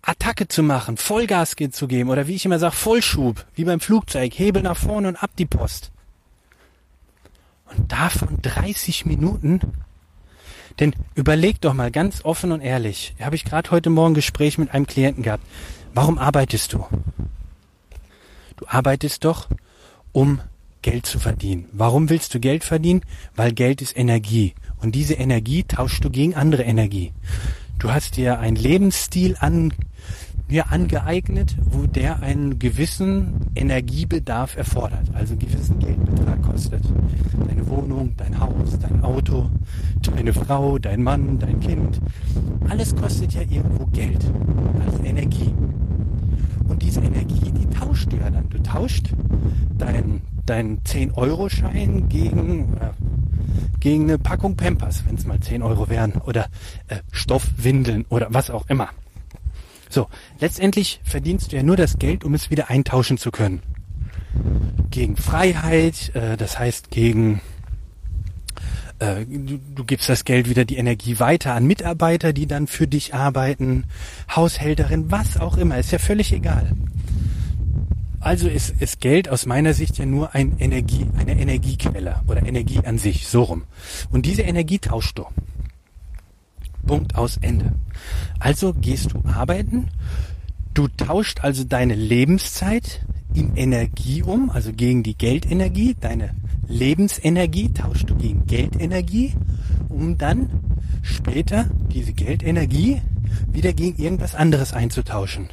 Attacke 0.02 0.48
zu 0.48 0.62
machen, 0.62 0.96
Vollgas 0.96 1.56
zu 1.70 1.88
geben 1.88 2.10
oder 2.10 2.26
wie 2.26 2.34
ich 2.34 2.44
immer 2.44 2.58
sage, 2.58 2.74
Vollschub, 2.74 3.46
wie 3.54 3.64
beim 3.64 3.80
Flugzeug, 3.80 4.32
Hebel 4.38 4.62
nach 4.62 4.76
vorne 4.76 5.08
und 5.08 5.16
ab 5.16 5.30
die 5.38 5.46
Post. 5.46 5.90
Und 7.66 7.90
davon 7.90 8.38
30 8.42 9.06
Minuten 9.06 9.60
denn 10.78 10.94
überleg 11.14 11.60
doch 11.60 11.74
mal 11.74 11.90
ganz 11.90 12.24
offen 12.24 12.52
und 12.52 12.60
ehrlich, 12.60 13.14
habe 13.20 13.36
ich 13.36 13.44
gerade 13.44 13.70
heute 13.70 13.90
Morgen 13.90 14.12
ein 14.12 14.14
Gespräch 14.14 14.56
mit 14.56 14.72
einem 14.72 14.86
Klienten 14.86 15.22
gehabt. 15.22 15.44
Warum 15.94 16.18
arbeitest 16.18 16.72
du? 16.72 16.86
Du 18.60 18.66
arbeitest 18.68 19.24
doch, 19.24 19.48
um 20.12 20.40
Geld 20.82 21.06
zu 21.06 21.18
verdienen. 21.18 21.64
Warum 21.72 22.10
willst 22.10 22.34
du 22.34 22.40
Geld 22.40 22.62
verdienen? 22.62 23.00
Weil 23.34 23.52
Geld 23.52 23.80
ist 23.80 23.96
Energie. 23.96 24.54
Und 24.82 24.94
diese 24.94 25.14
Energie 25.14 25.64
tauschst 25.64 26.04
du 26.04 26.10
gegen 26.10 26.34
andere 26.34 26.64
Energie. 26.64 27.12
Du 27.78 27.90
hast 27.90 28.18
dir 28.18 28.38
einen 28.38 28.56
Lebensstil 28.56 29.34
an, 29.40 29.72
mir 30.46 30.70
angeeignet, 30.70 31.56
wo 31.70 31.86
der 31.86 32.22
einen 32.22 32.58
gewissen 32.58 33.46
Energiebedarf 33.54 34.58
erfordert, 34.58 35.08
also 35.14 35.32
einen 35.32 35.38
gewissen 35.38 35.78
Geldbetrag 35.78 36.42
kostet. 36.42 36.84
Deine 37.48 37.66
Wohnung, 37.66 38.12
dein 38.18 38.38
Haus, 38.38 38.78
dein 38.78 39.02
Auto, 39.02 39.48
deine 40.02 40.34
Frau, 40.34 40.78
dein 40.78 41.02
Mann, 41.02 41.38
dein 41.38 41.60
Kind. 41.60 41.98
Alles 42.68 42.94
kostet 42.94 43.32
ja 43.32 43.40
irgendwo 43.40 43.86
Geld, 43.86 44.22
als 44.86 45.00
Energie. 45.02 45.54
Diese 46.80 47.00
Energie, 47.00 47.52
die 47.52 47.68
tauscht 47.70 48.12
du 48.12 48.16
ja 48.16 48.30
dann. 48.30 48.48
Du 48.50 48.62
tauscht 48.62 49.12
deinen 49.78 50.22
dein 50.50 50.80
10-Euro-Schein 50.82 52.08
gegen, 52.08 52.76
äh, 52.78 52.90
gegen 53.78 54.04
eine 54.04 54.18
Packung 54.18 54.56
Pampers, 54.56 55.04
wenn 55.06 55.14
es 55.14 55.24
mal 55.24 55.38
10 55.38 55.62
Euro 55.62 55.88
wären, 55.88 56.14
oder 56.14 56.46
äh, 56.88 56.96
Stoffwindeln 57.12 58.04
oder 58.08 58.26
was 58.30 58.50
auch 58.50 58.68
immer. 58.68 58.88
So, 59.88 60.08
letztendlich 60.40 61.00
verdienst 61.04 61.52
du 61.52 61.56
ja 61.56 61.62
nur 61.62 61.76
das 61.76 61.98
Geld, 61.98 62.24
um 62.24 62.34
es 62.34 62.50
wieder 62.50 62.68
eintauschen 62.68 63.16
zu 63.16 63.30
können. 63.30 63.62
Gegen 64.90 65.16
Freiheit, 65.16 66.14
äh, 66.14 66.36
das 66.36 66.58
heißt 66.58 66.90
gegen 66.90 67.40
äh, 69.00 69.24
du, 69.26 69.58
du 69.58 69.84
gibst 69.84 70.08
das 70.08 70.24
Geld 70.24 70.48
wieder 70.48 70.64
die 70.64 70.76
Energie 70.76 71.18
weiter 71.18 71.54
an 71.54 71.66
Mitarbeiter, 71.66 72.32
die 72.32 72.46
dann 72.46 72.66
für 72.66 72.86
dich 72.86 73.14
arbeiten, 73.14 73.84
Haushälterin, 74.34 75.10
was 75.10 75.38
auch 75.38 75.56
immer, 75.56 75.78
ist 75.78 75.90
ja 75.90 75.98
völlig 75.98 76.32
egal. 76.32 76.72
Also 78.20 78.48
ist, 78.48 78.80
ist 78.80 79.00
Geld 79.00 79.30
aus 79.30 79.46
meiner 79.46 79.72
Sicht 79.72 79.96
ja 79.96 80.04
nur 80.04 80.34
ein 80.34 80.58
Energie, 80.58 81.06
eine 81.16 81.40
Energiequelle 81.40 82.20
oder 82.28 82.46
Energie 82.46 82.80
an 82.84 82.98
sich, 82.98 83.26
so 83.26 83.44
rum. 83.44 83.64
Und 84.10 84.26
diese 84.26 84.42
Energie 84.42 84.78
tauschst 84.78 85.18
du. 85.18 85.24
Punkt 86.86 87.14
aus 87.14 87.38
Ende. 87.38 87.72
Also 88.38 88.74
gehst 88.74 89.12
du 89.12 89.22
arbeiten, 89.26 89.88
du 90.74 90.88
tauscht 90.88 91.40
also 91.42 91.64
deine 91.64 91.94
Lebenszeit 91.94 93.00
in 93.34 93.56
Energie 93.56 94.22
um, 94.22 94.50
also 94.50 94.72
gegen 94.72 95.02
die 95.02 95.16
Geldenergie, 95.16 95.96
deine 95.98 96.30
Lebensenergie 96.68 97.72
tauscht 97.72 98.08
du 98.10 98.14
gegen 98.14 98.46
Geldenergie, 98.46 99.34
um 99.88 100.18
dann 100.18 100.50
später 101.02 101.68
diese 101.92 102.12
Geldenergie 102.12 103.00
wieder 103.50 103.72
gegen 103.72 104.02
irgendwas 104.02 104.34
anderes 104.34 104.72
einzutauschen. 104.72 105.48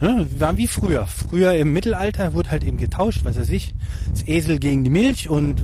Ja, 0.00 0.24
war 0.38 0.56
wie 0.56 0.66
früher. 0.66 1.06
Früher 1.06 1.52
im 1.54 1.74
Mittelalter 1.74 2.32
wurde 2.32 2.50
halt 2.50 2.64
eben 2.64 2.78
getauscht, 2.78 3.20
was 3.24 3.38
weiß 3.38 3.50
ich, 3.50 3.74
das 4.10 4.26
Esel 4.26 4.58
gegen 4.58 4.82
die 4.82 4.90
Milch 4.90 5.28
und 5.28 5.62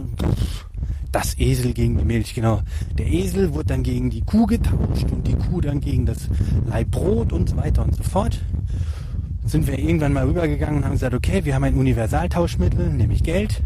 das 1.11 1.39
Esel 1.39 1.73
gegen 1.73 1.97
die 1.97 2.05
Milch, 2.05 2.35
genau. 2.35 2.61
Der 2.99 3.07
Esel 3.07 3.55
wurde 3.55 3.69
dann 3.69 3.83
gegen 3.83 4.11
die 4.11 4.21
Kuh 4.21 4.45
getauscht 4.45 5.11
und 5.11 5.27
die 5.27 5.35
Kuh 5.35 5.63
dann 5.63 5.81
gegen 5.81 6.05
das 6.05 6.29
Leibbrot 6.67 7.33
und 7.33 7.49
so 7.49 7.57
weiter 7.57 7.83
und 7.83 7.97
so 7.97 8.03
fort. 8.03 8.39
Sind 9.47 9.67
wir 9.67 9.79
irgendwann 9.79 10.13
mal 10.13 10.27
rübergegangen 10.27 10.79
und 10.79 10.85
haben 10.85 10.93
gesagt, 10.93 11.15
okay, 11.15 11.45
wir 11.45 11.55
haben 11.55 11.65
ein 11.65 11.75
Universaltauschmittel, 11.75 12.91
nämlich 12.91 13.23
Geld. 13.23 13.63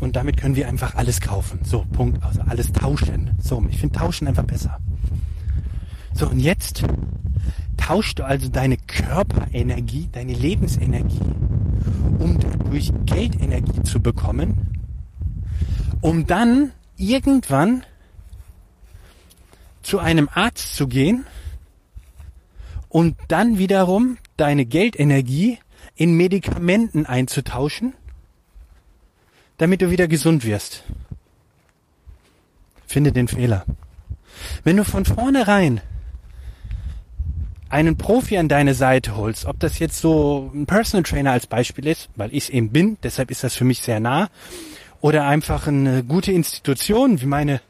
Und 0.00 0.16
damit 0.16 0.36
können 0.36 0.56
wir 0.56 0.68
einfach 0.68 0.96
alles 0.96 1.20
kaufen. 1.20 1.60
So, 1.64 1.86
Punkt. 1.92 2.22
Also 2.22 2.42
alles 2.42 2.72
tauschen. 2.72 3.30
So, 3.40 3.64
ich 3.70 3.78
finde 3.78 3.98
tauschen 3.98 4.26
einfach 4.26 4.44
besser. 4.44 4.78
So, 6.12 6.28
und 6.28 6.40
jetzt 6.40 6.84
tauschst 7.76 8.18
du 8.18 8.24
also 8.24 8.48
deine 8.48 8.76
Körperenergie, 8.76 10.08
deine 10.12 10.34
Lebensenergie, 10.34 11.20
um 12.18 12.38
dadurch 12.38 12.92
Geldenergie 13.06 13.82
zu 13.84 14.00
bekommen 14.00 14.72
um 16.02 16.26
dann 16.26 16.72
irgendwann 16.98 17.84
zu 19.82 19.98
einem 19.98 20.28
Arzt 20.32 20.76
zu 20.76 20.86
gehen 20.86 21.24
und 22.90 23.16
dann 23.28 23.56
wiederum 23.56 24.18
deine 24.36 24.64
Geldenergie 24.64 25.58
in 25.94 26.14
Medikamenten 26.14 27.06
einzutauschen, 27.06 27.94
damit 29.58 29.82
du 29.82 29.90
wieder 29.90 30.08
gesund 30.08 30.44
wirst. 30.44 30.84
Finde 32.86 33.12
den 33.12 33.28
Fehler. 33.28 33.64
Wenn 34.64 34.76
du 34.76 34.84
von 34.84 35.04
vornherein 35.04 35.80
einen 37.68 37.96
Profi 37.96 38.36
an 38.36 38.48
deine 38.48 38.74
Seite 38.74 39.16
holst, 39.16 39.46
ob 39.46 39.58
das 39.58 39.78
jetzt 39.78 39.98
so 39.98 40.50
ein 40.54 40.66
Personal 40.66 41.04
Trainer 41.04 41.32
als 41.32 41.46
Beispiel 41.46 41.86
ist, 41.86 42.10
weil 42.16 42.30
ich 42.30 42.44
es 42.44 42.50
eben 42.50 42.70
bin, 42.70 42.98
deshalb 43.02 43.30
ist 43.30 43.44
das 43.44 43.56
für 43.56 43.64
mich 43.64 43.80
sehr 43.80 43.98
nah, 43.98 44.28
oder 45.00 45.26
einfach 45.26 45.66
eine 45.66 46.04
gute 46.04 46.32
Institution, 46.32 47.20
wie 47.22 47.26
meine, 47.26 47.60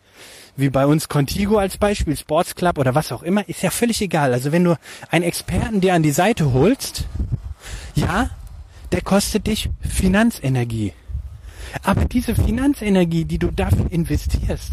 wie 0.56 0.70
bei 0.70 0.86
uns 0.86 1.08
Contigo 1.08 1.58
als 1.58 1.78
Beispiel, 1.78 2.16
Sports 2.16 2.54
Club 2.54 2.78
oder 2.78 2.94
was 2.94 3.12
auch 3.12 3.22
immer, 3.22 3.48
ist 3.48 3.62
ja 3.62 3.70
völlig 3.70 4.00
egal. 4.02 4.32
Also 4.32 4.52
wenn 4.52 4.64
du 4.64 4.76
einen 5.10 5.24
Experten 5.24 5.80
dir 5.80 5.94
an 5.94 6.02
die 6.02 6.10
Seite 6.10 6.52
holst, 6.52 7.06
ja, 7.94 8.30
der 8.92 9.00
kostet 9.00 9.46
dich 9.46 9.70
Finanzenergie. 9.80 10.92
Aber 11.82 12.04
diese 12.04 12.34
Finanzenergie, 12.34 13.24
die 13.24 13.38
du 13.38 13.50
dafür 13.50 13.90
investierst, 13.90 14.72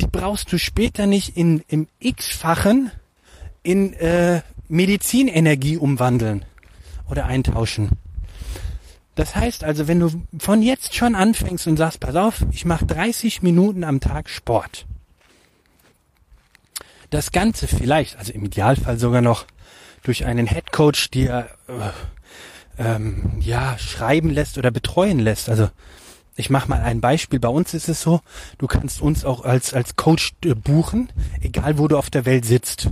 die 0.00 0.06
brauchst 0.06 0.52
du 0.52 0.58
später 0.58 1.06
nicht 1.06 1.36
in, 1.36 1.62
im 1.68 1.86
x-fachen 2.00 2.90
in 3.62 3.92
äh, 3.94 4.42
Medizinenergie 4.68 5.76
umwandeln 5.76 6.44
oder 7.08 7.26
eintauschen. 7.26 7.90
Das 9.14 9.36
heißt 9.36 9.62
also, 9.62 9.86
wenn 9.86 10.00
du 10.00 10.10
von 10.38 10.62
jetzt 10.62 10.94
schon 10.94 11.14
anfängst 11.14 11.66
und 11.66 11.76
sagst, 11.76 12.00
pass 12.00 12.16
auf, 12.16 12.44
ich 12.50 12.64
mache 12.64 12.84
30 12.86 13.42
Minuten 13.42 13.84
am 13.84 14.00
Tag 14.00 14.28
Sport. 14.28 14.86
Das 17.10 17.30
Ganze 17.30 17.68
vielleicht, 17.68 18.16
also 18.16 18.32
im 18.32 18.44
Idealfall 18.44 18.98
sogar 18.98 19.20
noch 19.20 19.46
durch 20.02 20.24
einen 20.24 20.46
Headcoach 20.46 21.10
dir 21.12 21.48
äh, 21.68 22.82
ähm, 22.82 23.38
ja 23.40 23.78
schreiben 23.78 24.30
lässt 24.30 24.58
oder 24.58 24.72
betreuen 24.72 25.20
lässt. 25.20 25.48
Also 25.48 25.70
ich 26.36 26.50
mache 26.50 26.68
mal 26.68 26.80
ein 26.80 27.00
Beispiel. 27.00 27.38
Bei 27.38 27.48
uns 27.48 27.72
ist 27.72 27.88
es 27.88 28.02
so, 28.02 28.20
du 28.58 28.66
kannst 28.66 29.00
uns 29.00 29.24
auch 29.24 29.44
als 29.44 29.74
als 29.74 29.94
Coach 29.94 30.32
äh, 30.44 30.54
buchen, 30.54 31.10
egal 31.40 31.78
wo 31.78 31.86
du 31.86 31.96
auf 31.96 32.10
der 32.10 32.26
Welt 32.26 32.44
sitzt. 32.44 32.90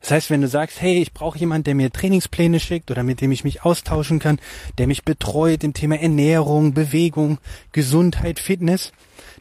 Das 0.00 0.10
heißt, 0.10 0.30
wenn 0.30 0.42
du 0.42 0.48
sagst, 0.48 0.80
hey, 0.80 1.00
ich 1.00 1.12
brauche 1.12 1.38
jemanden, 1.38 1.64
der 1.64 1.74
mir 1.74 1.92
Trainingspläne 1.92 2.60
schickt 2.60 2.90
oder 2.90 3.02
mit 3.02 3.20
dem 3.20 3.32
ich 3.32 3.44
mich 3.44 3.64
austauschen 3.64 4.18
kann, 4.18 4.38
der 4.78 4.86
mich 4.86 5.04
betreut 5.04 5.64
im 5.64 5.74
Thema 5.74 5.98
Ernährung, 5.98 6.74
Bewegung, 6.74 7.38
Gesundheit, 7.72 8.38
Fitness, 8.38 8.92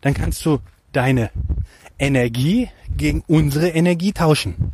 dann 0.02 0.14
kannst 0.14 0.46
du 0.46 0.60
deine 0.92 1.30
Energie 2.00 2.70
gegen 2.96 3.24
unsere 3.28 3.70
Energie 3.70 4.14
tauschen. 4.14 4.74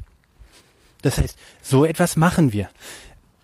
Das 1.02 1.18
heißt, 1.18 1.38
so 1.62 1.86
etwas 1.86 2.16
machen 2.16 2.54
wir. 2.54 2.70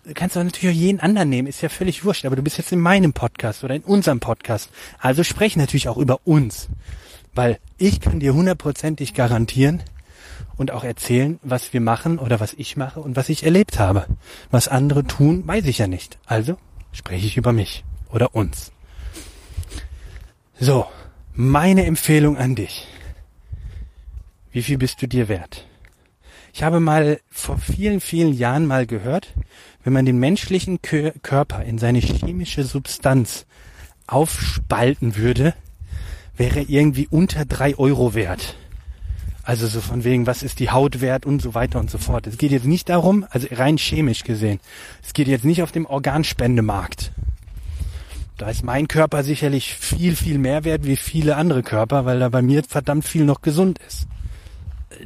Du 0.04 0.14
kannst 0.14 0.38
auch 0.38 0.42
natürlich 0.42 0.74
auch 0.74 0.80
jeden 0.80 1.00
anderen 1.00 1.28
nehmen, 1.28 1.48
ist 1.48 1.60
ja 1.60 1.68
völlig 1.68 2.04
wurscht, 2.04 2.24
aber 2.24 2.36
du 2.36 2.42
bist 2.42 2.56
jetzt 2.56 2.72
in 2.72 2.80
meinem 2.80 3.12
Podcast 3.12 3.62
oder 3.62 3.74
in 3.74 3.82
unserem 3.82 4.20
Podcast. 4.20 4.70
Also 4.98 5.22
sprech 5.22 5.56
natürlich 5.56 5.88
auch 5.88 5.98
über 5.98 6.20
uns. 6.24 6.68
Weil 7.34 7.58
ich 7.76 8.00
kann 8.00 8.20
dir 8.20 8.32
hundertprozentig 8.32 9.12
garantieren 9.12 9.82
und 10.56 10.70
auch 10.70 10.84
erzählen, 10.84 11.38
was 11.42 11.72
wir 11.72 11.80
machen 11.80 12.18
oder 12.18 12.40
was 12.40 12.54
ich 12.54 12.76
mache 12.76 13.00
und 13.00 13.16
was 13.16 13.28
ich 13.28 13.44
erlebt 13.44 13.78
habe. 13.78 14.06
Was 14.50 14.68
andere 14.68 15.04
tun, 15.04 15.46
weiß 15.46 15.64
ich 15.66 15.78
ja 15.78 15.86
nicht. 15.86 16.18
Also 16.26 16.56
spreche 16.92 17.26
ich 17.26 17.36
über 17.36 17.52
mich 17.52 17.84
oder 18.10 18.34
uns. 18.34 18.72
So, 20.58 20.86
meine 21.34 21.84
Empfehlung 21.86 22.36
an 22.36 22.54
dich. 22.54 22.86
Wie 24.50 24.62
viel 24.62 24.78
bist 24.78 25.00
du 25.02 25.06
dir 25.06 25.28
wert? 25.28 25.66
Ich 26.52 26.62
habe 26.62 26.80
mal 26.80 27.20
vor 27.30 27.58
vielen, 27.58 28.00
vielen 28.00 28.32
Jahren 28.32 28.66
mal 28.66 28.86
gehört, 28.86 29.34
wenn 29.84 29.92
man 29.92 30.06
den 30.06 30.18
menschlichen 30.18 30.82
Körper 30.82 31.62
in 31.62 31.78
seine 31.78 32.00
chemische 32.00 32.64
Substanz 32.64 33.46
aufspalten 34.06 35.16
würde, 35.16 35.54
wäre 36.36 36.62
irgendwie 36.62 37.06
unter 37.08 37.44
drei 37.44 37.76
Euro 37.78 38.14
wert. 38.14 38.56
Also 39.48 39.66
so 39.66 39.80
von 39.80 40.04
wegen, 40.04 40.26
was 40.26 40.42
ist 40.42 40.58
die 40.58 40.68
Haut 40.68 41.00
wert 41.00 41.24
und 41.24 41.40
so 41.40 41.54
weiter 41.54 41.80
und 41.80 41.90
so 41.90 41.96
fort. 41.96 42.26
Es 42.26 42.36
geht 42.36 42.52
jetzt 42.52 42.66
nicht 42.66 42.90
darum, 42.90 43.24
also 43.30 43.48
rein 43.50 43.78
chemisch 43.78 44.24
gesehen, 44.24 44.60
es 45.02 45.14
geht 45.14 45.26
jetzt 45.26 45.46
nicht 45.46 45.62
auf 45.62 45.72
dem 45.72 45.86
Organspendemarkt. 45.86 47.12
Da 48.36 48.50
ist 48.50 48.62
mein 48.62 48.88
Körper 48.88 49.24
sicherlich 49.24 49.72
viel, 49.72 50.16
viel 50.16 50.36
mehr 50.36 50.64
wert 50.64 50.84
wie 50.84 50.96
viele 50.96 51.36
andere 51.36 51.62
Körper, 51.62 52.04
weil 52.04 52.18
da 52.18 52.28
bei 52.28 52.42
mir 52.42 52.62
verdammt 52.62 53.06
viel 53.06 53.24
noch 53.24 53.40
gesund 53.40 53.78
ist. 53.88 54.06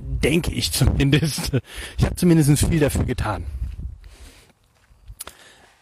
Denke 0.01 0.51
ich 0.51 0.73
zumindest. 0.73 1.53
Ich 1.99 2.05
habe 2.05 2.17
zumindest 2.17 2.67
viel 2.67 2.81
dafür 2.81 3.05
getan. 3.05 3.45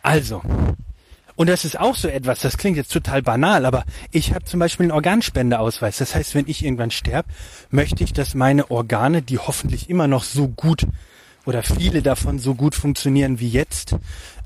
Also, 0.02 0.42
und 1.40 1.46
das 1.46 1.64
ist 1.64 1.80
auch 1.80 1.96
so 1.96 2.06
etwas, 2.06 2.40
das 2.40 2.58
klingt 2.58 2.76
jetzt 2.76 2.92
total 2.92 3.22
banal, 3.22 3.64
aber 3.64 3.86
ich 4.10 4.34
habe 4.34 4.44
zum 4.44 4.60
Beispiel 4.60 4.84
einen 4.84 4.92
Organspendeausweis. 4.92 5.96
Das 5.96 6.14
heißt, 6.14 6.34
wenn 6.34 6.46
ich 6.46 6.62
irgendwann 6.62 6.90
sterbe, 6.90 7.30
möchte 7.70 8.04
ich, 8.04 8.12
dass 8.12 8.34
meine 8.34 8.70
Organe, 8.70 9.22
die 9.22 9.38
hoffentlich 9.38 9.88
immer 9.88 10.06
noch 10.06 10.22
so 10.22 10.48
gut 10.48 10.86
oder 11.46 11.62
viele 11.62 12.02
davon 12.02 12.38
so 12.38 12.54
gut 12.54 12.74
funktionieren 12.74 13.40
wie 13.40 13.48
jetzt, 13.48 13.96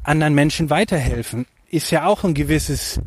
anderen 0.05 0.35
Menschen 0.35 0.71
weiterhelfen. 0.71 1.47
Ist 1.69 1.91
ja 1.91 2.07
auch 2.07 2.23
ein 2.23 2.33
gewisses 2.33 3.01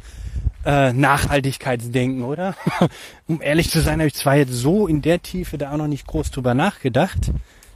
äh, 0.65 0.91
Nachhaltigkeitsdenken, 0.91 2.25
oder? 2.25 2.58
um 3.27 3.41
ehrlich 3.41 3.70
zu 3.70 3.79
sein, 3.79 4.00
habe 4.00 4.08
ich 4.08 4.15
zwar 4.15 4.36
jetzt 4.36 4.51
so 4.51 4.86
in 4.86 5.01
der 5.01 5.22
Tiefe 5.22 5.58
da 5.58 5.72
auch 5.72 5.77
noch 5.77 5.88
nicht 5.88 6.08
groß 6.08 6.32
drüber 6.32 6.53
nachgedacht, 6.53 7.32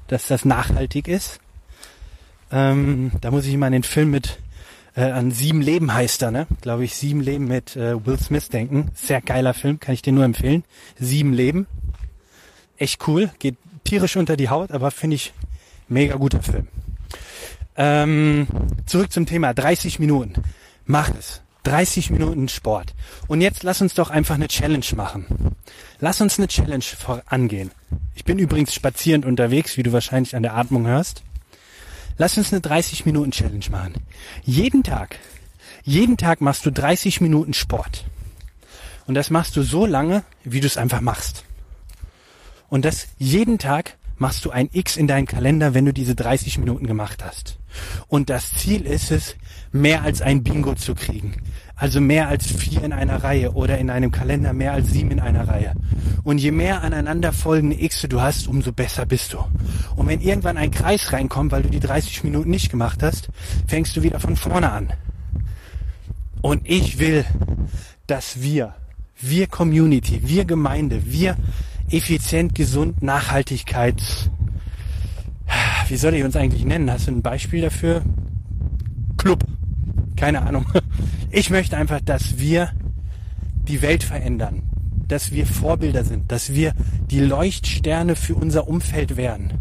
dass 0.10 0.28
das 0.28 0.44
nachhaltig 0.44 1.08
ist. 1.08 1.40
Ähm, 2.52 3.14
da 3.22 3.32
muss 3.32 3.46
ich 3.46 3.56
mal 3.56 3.68
an 3.68 3.72
den 3.72 3.84
Film 3.84 4.12
mit 4.12 4.40
äh, 4.96 5.04
an 5.04 5.32
Sieben 5.32 5.62
Leben 5.62 5.94
heißt 5.94 6.22
er, 6.22 6.32
ne? 6.32 6.48
Glaube 6.62 6.84
ich, 6.84 6.96
Sieben 6.96 7.22
Leben 7.22 7.46
mit 7.48 7.76
äh, 7.76 8.06
Will 8.06 8.20
Smith 8.20 8.50
denken. 8.50 8.92
Sehr 8.94 9.22
geiler 9.22 9.54
Film, 9.54 9.80
kann 9.80 9.94
ich 9.94 10.02
dir 10.02 10.14
nur 10.14 10.26
empfehlen. 10.26 10.64
Sieben 11.00 11.34
Leben. 11.34 11.68
Echt 12.78 13.08
cool, 13.08 13.32
geht 13.40 13.58
tierisch 13.84 14.18
unter 14.18 14.36
die 14.36 14.50
Haut, 14.50 14.72
aber 14.72 14.92
finde 14.92 15.16
ich 15.16 15.34
mega 15.88 16.16
guter 16.16 16.42
Film. 16.42 16.68
Ähm, 17.76 18.48
zurück 18.86 19.12
zum 19.12 19.26
Thema 19.26 19.54
30 19.54 20.00
Minuten. 20.00 20.34
Mach 20.86 21.10
es. 21.18 21.42
30 21.64 22.10
Minuten 22.10 22.50
Sport. 22.50 22.94
Und 23.28 23.42
jetzt 23.42 23.64
lass 23.64 23.82
uns 23.82 23.94
doch 23.94 24.10
einfach 24.10 24.36
eine 24.36 24.48
Challenge 24.48 24.86
machen. 24.96 25.56
Lass 26.00 26.20
uns 26.20 26.40
eine 26.40 26.48
Challenge 26.48 26.84
vorangehen. 26.84 27.72
Ich 28.16 28.26
bin 28.26 28.40
übrigens 28.40 28.74
spazierend 28.74 29.26
unterwegs, 29.26 29.78
wie 29.78 29.84
du 29.84 29.94
wahrscheinlich 29.94 30.36
an 30.36 30.44
der 30.44 30.56
Atmung 30.56 30.88
hörst. 30.88 31.24
Lass 32.18 32.38
uns 32.38 32.52
eine 32.52 32.62
30 32.62 33.06
Minuten 33.06 33.32
Challenge 33.32 33.66
machen. 33.70 33.94
Jeden 34.44 34.84
Tag, 34.84 35.20
jeden 35.84 36.18
Tag 36.18 36.42
machst 36.42 36.66
du 36.66 36.72
30 36.72 37.22
Minuten 37.22 37.54
Sport. 37.54 38.06
Und 39.08 39.16
das 39.16 39.30
machst 39.30 39.56
du 39.56 39.64
so 39.64 39.86
lange, 39.86 40.24
wie 40.44 40.60
du 40.60 40.68
es 40.68 40.78
einfach 40.78 41.02
machst. 41.02 41.44
Und 42.70 42.86
das 42.86 43.08
jeden 43.18 43.58
Tag 43.58 43.98
machst 44.18 44.46
du 44.46 44.52
ein 44.52 44.70
X 44.72 44.98
in 44.98 45.08
deinen 45.08 45.26
Kalender, 45.26 45.74
wenn 45.74 45.86
du 45.86 45.94
diese 45.94 46.16
30 46.16 46.60
Minuten 46.60 46.86
gemacht 46.86 47.24
hast. 47.24 47.58
Und 48.08 48.30
das 48.30 48.52
Ziel 48.52 48.86
ist 48.86 49.12
es, 49.12 49.36
mehr 49.72 50.04
als 50.04 50.22
ein 50.22 50.44
Bingo 50.44 50.76
zu 50.76 50.94
kriegen. 50.94 51.42
Also 51.82 52.00
mehr 52.00 52.28
als 52.28 52.46
vier 52.46 52.84
in 52.84 52.94
einer 52.94 53.24
Reihe 53.24 53.54
oder 53.54 53.80
in 53.80 53.90
einem 53.90 54.12
Kalender 54.12 54.54
mehr 54.54 54.74
als 54.74 54.92
sieben 54.92 55.10
in 55.10 55.20
einer 55.20 55.48
Reihe. 55.48 55.74
Und 56.24 56.38
je 56.38 56.52
mehr 56.52 56.84
aneinanderfolgende 56.84 57.82
X 57.82 58.06
du 58.08 58.22
hast, 58.22 58.48
umso 58.48 58.72
besser 58.72 59.08
bist 59.08 59.34
du. 59.34 59.40
Und 59.96 60.08
wenn 60.08 60.22
irgendwann 60.22 60.58
ein 60.58 60.70
Kreis 60.70 61.12
reinkommt, 61.12 61.52
weil 61.52 61.64
du 61.64 61.70
die 61.70 61.80
30 61.80 62.24
Minuten 62.24 62.52
nicht 62.52 62.70
gemacht 62.70 63.02
hast, 63.02 63.30
fängst 63.66 63.98
du 63.98 64.04
wieder 64.04 64.20
von 64.20 64.36
vorne 64.36 64.72
an. 64.72 64.94
Und 66.44 66.70
ich 66.70 67.00
will, 67.00 67.26
dass 68.06 68.44
wir, 68.44 68.76
wir 69.20 69.48
Community, 69.48 70.22
wir 70.24 70.46
Gemeinde, 70.46 71.02
wir 71.08 71.36
effizient, 71.90 72.54
gesund, 72.54 73.02
Nachhaltigkeit, 73.02 74.00
wie 75.88 75.98
soll 75.98 76.14
ich 76.14 76.24
uns 76.24 76.36
eigentlich 76.36 76.64
nennen? 76.64 76.92
Hast 76.92 77.08
du 77.08 77.12
ein 77.12 77.24
Beispiel 77.24 77.62
dafür? 77.62 78.04
Club. 79.18 79.44
Keine 80.16 80.42
Ahnung. 80.42 80.66
Ich 81.34 81.50
möchte 81.50 81.78
einfach, 81.78 82.02
dass 82.02 82.40
wir 82.40 82.72
die 83.68 83.82
Welt 83.82 84.04
verändern, 84.04 84.64
dass 85.08 85.32
wir 85.32 85.46
Vorbilder 85.46 86.04
sind, 86.04 86.30
dass 86.32 86.54
wir 86.54 86.74
die 87.10 87.22
Leuchtsterne 87.22 88.18
für 88.18 88.36
unser 88.36 88.68
Umfeld 88.68 89.16
werden. 89.16 89.54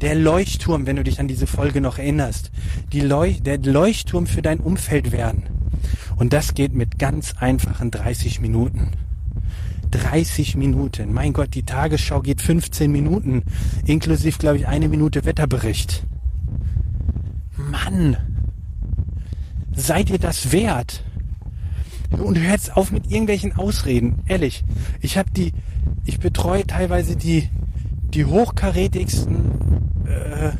Der 0.00 0.14
Leuchtturm, 0.14 0.86
wenn 0.86 0.96
du 0.96 1.04
dich 1.04 1.20
an 1.20 1.28
diese 1.28 1.46
Folge 1.46 1.80
noch 1.80 1.98
erinnerst, 1.98 2.50
die 2.92 3.00
Leuch 3.00 3.42
der 3.42 3.58
Leuchtturm 3.58 4.26
für 4.26 4.42
dein 4.42 4.60
Umfeld 4.60 5.12
werden. 5.12 5.44
Und 6.16 6.32
das 6.32 6.54
geht 6.54 6.72
mit 6.72 6.98
ganz 6.98 7.34
einfachen 7.38 7.90
30 7.90 8.40
Minuten. 8.40 8.92
30 9.90 10.56
Minuten. 10.56 11.12
Mein 11.12 11.32
Gott, 11.32 11.54
die 11.54 11.64
Tagesschau 11.64 12.20
geht 12.20 12.40
15 12.40 12.90
Minuten, 12.90 13.42
inklusive, 13.86 14.38
glaube 14.38 14.56
ich, 14.56 14.66
eine 14.66 14.88
Minute 14.88 15.24
Wetterbericht. 15.24 16.04
Mann, 17.56 18.16
Seid 19.74 20.10
ihr 20.10 20.18
das 20.18 20.52
wert? 20.52 21.02
Und 22.10 22.38
hört 22.38 22.76
auf 22.76 22.90
mit 22.90 23.10
irgendwelchen 23.10 23.56
Ausreden. 23.56 24.22
Ehrlich, 24.26 24.64
ich 25.00 25.16
habe 25.16 25.30
die, 25.30 25.52
ich 26.04 26.20
betreue 26.20 26.66
teilweise 26.66 27.16
die, 27.16 27.48
die 28.12 28.26
hochkarätigsten 28.26 30.06
äh, 30.06 30.50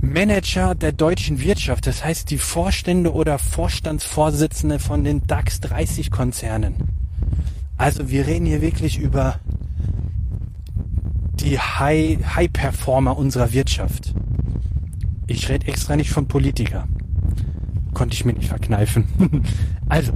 Manager 0.00 0.74
der 0.74 0.92
deutschen 0.92 1.40
Wirtschaft. 1.42 1.86
Das 1.86 2.02
heißt, 2.02 2.30
die 2.30 2.38
Vorstände 2.38 3.12
oder 3.12 3.38
Vorstandsvorsitzende 3.38 4.78
von 4.78 5.04
den 5.04 5.26
DAX 5.26 5.60
30 5.60 6.10
Konzernen. 6.10 6.74
Also 7.76 8.08
wir 8.08 8.26
reden 8.26 8.46
hier 8.46 8.62
wirklich 8.62 8.98
über 8.98 9.38
die 11.34 11.58
High, 11.58 12.18
High 12.36 12.52
Performer 12.52 13.18
unserer 13.18 13.52
Wirtschaft. 13.52 14.14
Ich 15.26 15.50
rede 15.50 15.66
extra 15.66 15.96
nicht 15.96 16.10
von 16.10 16.26
Politikern 16.26 17.01
konnte 17.94 18.14
ich 18.14 18.24
mir 18.24 18.32
nicht 18.32 18.48
verkneifen. 18.48 19.04
also, 19.88 20.12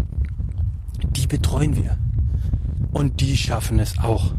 die 1.10 1.26
betreuen 1.26 1.76
wir. 1.76 1.96
Und 2.92 3.20
die 3.20 3.36
schaffen 3.36 3.78
es 3.78 3.98
auch. 3.98 4.32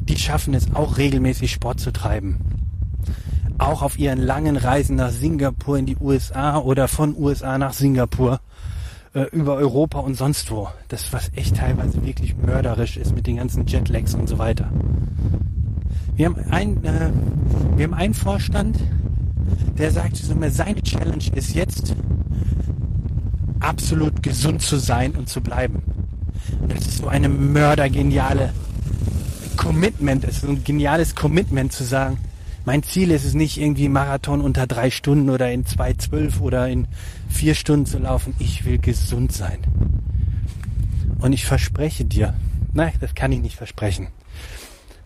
Die 0.00 0.18
schaffen 0.18 0.54
es 0.54 0.74
auch 0.74 0.98
regelmäßig 0.98 1.52
Sport 1.52 1.80
zu 1.80 1.92
treiben. 1.92 2.38
Auch 3.58 3.82
auf 3.82 3.98
ihren 3.98 4.20
langen 4.20 4.56
Reisen 4.56 4.96
nach 4.96 5.10
Singapur 5.10 5.78
in 5.78 5.86
die 5.86 5.96
USA 5.96 6.58
oder 6.58 6.88
von 6.88 7.16
USA 7.16 7.58
nach 7.58 7.72
Singapur 7.72 8.40
äh, 9.14 9.22
über 9.32 9.54
Europa 9.54 10.00
und 10.00 10.14
sonst 10.14 10.50
wo. 10.50 10.68
Das, 10.88 11.12
was 11.12 11.30
echt 11.34 11.56
teilweise 11.56 12.04
wirklich 12.04 12.36
mörderisch 12.36 12.96
ist 12.96 13.14
mit 13.14 13.26
den 13.26 13.36
ganzen 13.36 13.66
Jetlags 13.66 14.14
und 14.14 14.28
so 14.28 14.38
weiter. 14.38 14.70
Wir 16.16 16.26
haben, 16.26 16.36
ein, 16.50 16.84
äh, 16.84 17.10
wir 17.76 17.84
haben 17.84 17.94
einen 17.94 18.14
Vorstand, 18.14 18.78
der 19.78 19.90
sagt, 19.90 20.16
seine 20.16 20.82
Challenge 20.82 21.24
ist 21.34 21.54
jetzt, 21.54 21.94
absolut 23.60 24.22
gesund 24.22 24.62
zu 24.62 24.76
sein 24.76 25.12
und 25.12 25.28
zu 25.28 25.40
bleiben. 25.40 25.82
das 26.68 26.86
ist 26.86 26.98
so 26.98 27.08
eine 27.08 27.28
mördergeniale 27.28 28.52
Commitment, 29.56 30.24
es 30.24 30.38
ist 30.38 30.44
ein 30.44 30.64
geniales 30.64 31.14
Commitment 31.14 31.72
zu 31.72 31.84
sagen, 31.84 32.18
mein 32.66 32.82
Ziel 32.82 33.12
ist 33.12 33.24
es 33.24 33.34
nicht 33.34 33.58
irgendwie 33.58 33.88
Marathon 33.88 34.40
unter 34.40 34.66
drei 34.66 34.90
Stunden 34.90 35.30
oder 35.30 35.52
in 35.52 35.64
zwei 35.66 35.92
zwölf 35.94 36.40
oder 36.40 36.68
in 36.68 36.88
vier 37.28 37.54
Stunden 37.54 37.86
zu 37.86 37.98
laufen. 37.98 38.34
Ich 38.40 38.64
will 38.64 38.78
gesund 38.78 39.30
sein. 39.30 39.60
Und 41.20 41.32
ich 41.32 41.46
verspreche 41.46 42.04
dir, 42.04 42.34
nein, 42.74 42.92
das 42.98 43.14
kann 43.14 43.30
ich 43.30 43.40
nicht 43.40 43.54
versprechen. 43.54 44.08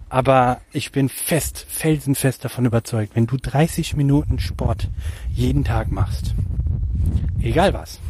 Aber 0.09 0.63
ich 0.73 0.91
bin 0.91 1.11
fest, 1.11 1.67
felsenfest 1.69 2.45
davon 2.47 2.65
überzeugt, 2.65 3.15
wenn 3.15 3.27
du 3.27 3.37
30 3.37 3.95
Minuten 3.95 4.41
Sport 4.41 4.89
jeden 5.31 5.63
Tag 5.63 5.93
machst, 5.93 6.35
egal 7.41 7.75
was, 7.75 8.01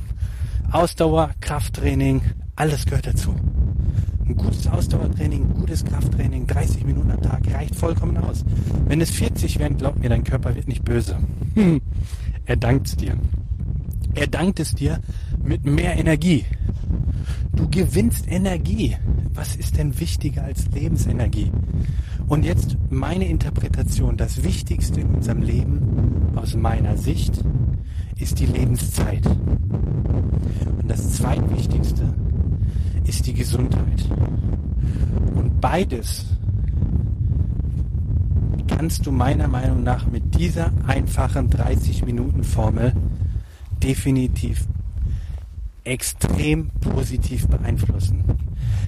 Ausdauer, 0.72 1.30
Krafttraining, 1.40 2.22
alles 2.54 2.85
gehört 2.87 3.09
dazu. 3.09 3.35
Ein 4.24 4.37
gutes 4.37 4.68
Ausdauertraining, 4.68 5.42
ein 5.42 5.54
gutes 5.54 5.85
Krafttraining, 5.85 6.46
30 6.46 6.85
Minuten 6.85 7.11
am 7.11 7.20
Tag 7.20 7.42
reicht 7.52 7.74
vollkommen 7.74 8.16
aus. 8.16 8.44
Wenn 8.87 9.00
es 9.00 9.11
40 9.11 9.59
werden, 9.59 9.78
glaub 9.78 9.98
mir, 9.98 10.09
dein 10.09 10.22
Körper 10.22 10.54
wird 10.54 10.68
nicht 10.68 10.85
böse. 10.85 11.18
er 12.44 12.56
dankt 12.56 12.87
es 12.87 12.96
dir. 12.96 13.16
Er 14.14 14.28
dankt 14.28 14.61
es 14.61 14.72
dir 14.72 15.00
mit 15.42 15.64
mehr 15.64 15.98
Energie. 15.98 16.44
Du 17.52 17.68
gewinnst 17.68 18.30
Energie. 18.30 18.96
Was 19.35 19.56
ist 19.56 19.76
denn 19.76 19.98
wichtiger 19.98 20.44
als 20.44 20.68
Lebensenergie? 20.68 21.50
Und 22.28 22.44
jetzt 22.44 22.76
meine 22.90 23.26
Interpretation. 23.26 24.16
Das 24.16 24.44
Wichtigste 24.44 25.00
in 25.00 25.09
unserem 25.16 25.42
Leben 25.42 26.30
aus 26.37 26.54
meiner 26.54 26.96
Sicht 26.96 27.42
ist 28.16 28.38
die 28.38 28.46
Lebenszeit. 28.46 29.28
Das 30.90 31.12
zweitwichtigste 31.12 32.03
ist 33.07 33.24
die 33.24 33.33
Gesundheit. 33.33 34.05
Und 35.37 35.61
beides 35.61 36.26
kannst 38.66 39.07
du 39.07 39.12
meiner 39.12 39.46
Meinung 39.46 39.85
nach 39.85 40.07
mit 40.07 40.35
dieser 40.35 40.72
einfachen 40.88 41.48
30-Minuten-Formel 41.48 42.92
definitiv 43.81 44.66
extrem 45.85 46.70
positiv 46.81 47.46
beeinflussen. 47.46 48.24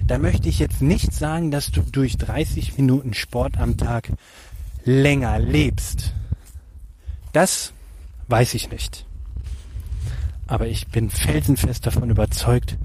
Da 0.05 0.17
möchte 0.17 0.49
ich 0.49 0.59
jetzt 0.59 0.81
nicht 0.81 1.13
sagen, 1.13 1.51
dass 1.51 1.71
du 1.71 1.79
durch 1.83 2.17
30 2.17 2.77
Minuten 2.77 3.13
Sport 3.13 3.57
am 3.57 3.77
Tag 3.77 4.11
länger 4.83 5.39
lebst. 5.39 6.13
Das 7.31 7.71
weiß 8.27 8.55
ich 8.55 8.69
nicht. 8.69 9.05
Aber 10.53 10.67
ich 10.67 10.85
bin 10.85 11.09
felsenfest 11.09 11.87
davon 11.87 12.11
überzeugt, 12.11 12.77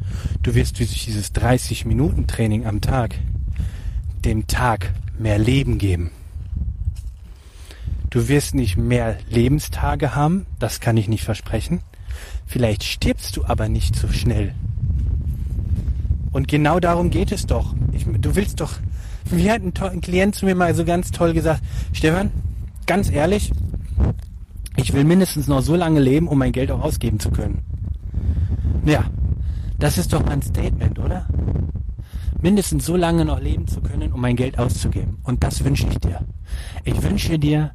du 0.42 0.54
wirst 0.54 0.78
durch 0.78 1.04
dieses 1.04 1.34
30 1.34 1.84
Minuten 1.84 2.26
Training 2.26 2.64
am 2.64 2.80
Tag 2.80 3.14
dem 4.24 4.46
Tag 4.46 4.94
mehr 5.18 5.36
Leben 5.36 5.76
geben. 5.76 6.10
Du 8.08 8.26
wirst 8.26 8.54
nicht 8.54 8.78
mehr 8.78 9.18
Lebenstage 9.28 10.14
haben, 10.14 10.46
das 10.58 10.80
kann 10.80 10.96
ich 10.96 11.08
nicht 11.08 11.24
versprechen. 11.24 11.82
Vielleicht 12.46 12.84
stirbst 12.84 13.36
du 13.36 13.44
aber 13.44 13.68
nicht 13.68 13.96
so 13.96 14.08
schnell. 14.08 14.54
Und 16.32 16.48
genau 16.48 16.80
darum 16.80 17.10
geht 17.10 17.32
es 17.32 17.44
doch. 17.44 17.74
Ich, 17.92 18.06
du 18.06 18.34
willst 18.34 18.62
doch, 18.62 18.78
wie 19.26 19.50
hat 19.50 19.60
ein, 19.60 19.74
ein 19.78 20.00
Klient 20.00 20.36
zu 20.36 20.46
mir 20.46 20.54
mal 20.54 20.74
so 20.74 20.86
ganz 20.86 21.10
toll 21.10 21.34
gesagt, 21.34 21.62
Stefan, 21.92 22.30
ganz 22.86 23.10
ehrlich, 23.10 23.52
ich 24.78 24.92
will 24.92 25.04
mindestens 25.04 25.48
noch 25.48 25.60
so 25.60 25.74
lange 25.74 26.00
leben, 26.00 26.28
um 26.28 26.38
mein 26.38 26.52
Geld 26.52 26.70
auch 26.70 26.80
ausgeben 26.80 27.18
zu 27.18 27.30
können. 27.30 27.62
Ja, 28.84 29.04
das 29.78 29.98
ist 29.98 30.12
doch 30.12 30.24
mein 30.24 30.40
Statement, 30.40 30.98
oder? 30.98 31.26
Mindestens 32.40 32.86
so 32.86 32.96
lange 32.96 33.24
noch 33.24 33.40
leben 33.40 33.66
zu 33.66 33.80
können, 33.80 34.12
um 34.12 34.20
mein 34.20 34.36
Geld 34.36 34.58
auszugeben. 34.58 35.18
Und 35.24 35.42
das 35.42 35.64
wünsche 35.64 35.88
ich 35.88 35.98
dir. 35.98 36.20
Ich 36.84 37.02
wünsche 37.02 37.38
dir, 37.38 37.72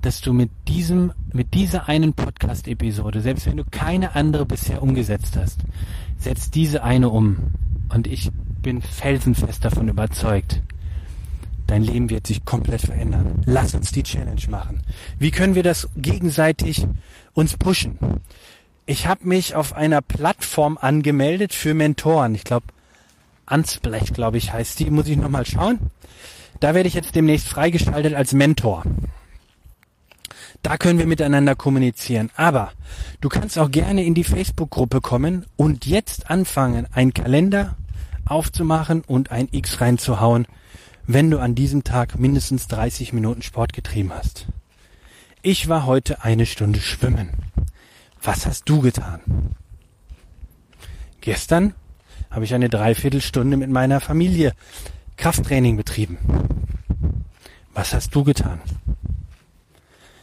dass 0.00 0.22
du 0.22 0.32
mit 0.32 0.50
diesem, 0.66 1.12
mit 1.32 1.52
dieser 1.52 1.88
einen 1.88 2.14
Podcast-Episode, 2.14 3.20
selbst 3.20 3.46
wenn 3.46 3.58
du 3.58 3.64
keine 3.70 4.16
andere 4.16 4.46
bisher 4.46 4.82
umgesetzt 4.82 5.36
hast, 5.36 5.60
setz 6.18 6.50
diese 6.50 6.82
eine 6.82 7.10
um. 7.10 7.36
Und 7.90 8.06
ich 8.06 8.30
bin 8.62 8.80
felsenfest 8.80 9.62
davon 9.62 9.88
überzeugt, 9.88 10.62
dein 11.66 11.82
Leben 11.82 12.10
wird 12.10 12.26
sich 12.26 12.44
komplett 12.44 12.82
verändern. 12.82 13.42
Lass 13.46 13.74
uns 13.74 13.92
die 13.92 14.02
Challenge 14.02 14.42
machen. 14.48 14.82
Wie 15.18 15.30
können 15.30 15.54
wir 15.54 15.62
das 15.62 15.88
gegenseitig 15.96 16.86
uns 17.32 17.56
pushen? 17.56 17.98
Ich 18.86 19.06
habe 19.06 19.26
mich 19.26 19.54
auf 19.54 19.74
einer 19.74 20.02
Plattform 20.02 20.78
angemeldet 20.78 21.54
für 21.54 21.74
Mentoren. 21.74 22.34
Ich 22.34 22.44
glaube, 22.44 22.66
Ansblech, 23.46 24.12
glaube 24.12 24.38
ich, 24.38 24.52
heißt 24.52 24.78
die. 24.78 24.90
Muss 24.90 25.08
ich 25.08 25.16
nochmal 25.16 25.46
schauen. 25.46 25.78
Da 26.60 26.74
werde 26.74 26.88
ich 26.88 26.94
jetzt 26.94 27.14
demnächst 27.14 27.48
freigeschaltet 27.48 28.14
als 28.14 28.32
Mentor. 28.32 28.84
Da 30.62 30.78
können 30.78 30.98
wir 30.98 31.06
miteinander 31.06 31.54
kommunizieren. 31.54 32.30
Aber 32.36 32.72
du 33.20 33.28
kannst 33.28 33.58
auch 33.58 33.70
gerne 33.70 34.04
in 34.04 34.14
die 34.14 34.24
Facebook-Gruppe 34.24 35.00
kommen 35.00 35.44
und 35.56 35.84
jetzt 35.86 36.30
anfangen, 36.30 36.86
einen 36.92 37.12
Kalender 37.12 37.76
aufzumachen 38.24 39.02
und 39.02 39.30
ein 39.30 39.48
X 39.50 39.80
reinzuhauen, 39.80 40.46
wenn 41.06 41.30
du 41.30 41.38
an 41.38 41.54
diesem 41.54 41.84
Tag 41.84 42.18
mindestens 42.18 42.66
30 42.68 43.12
Minuten 43.12 43.42
Sport 43.42 43.72
getrieben 43.72 44.12
hast. 44.12 44.46
Ich 45.42 45.68
war 45.68 45.86
heute 45.86 46.24
eine 46.24 46.46
Stunde 46.46 46.80
schwimmen. 46.80 47.30
Was 48.22 48.46
hast 48.46 48.68
du 48.68 48.80
getan? 48.80 49.20
Gestern 51.20 51.74
habe 52.30 52.44
ich 52.44 52.54
eine 52.54 52.68
Dreiviertelstunde 52.68 53.56
mit 53.56 53.70
meiner 53.70 54.00
Familie 54.00 54.52
Krafttraining 55.16 55.76
betrieben. 55.76 56.18
Was 57.74 57.92
hast 57.92 58.14
du 58.14 58.24
getan? 58.24 58.60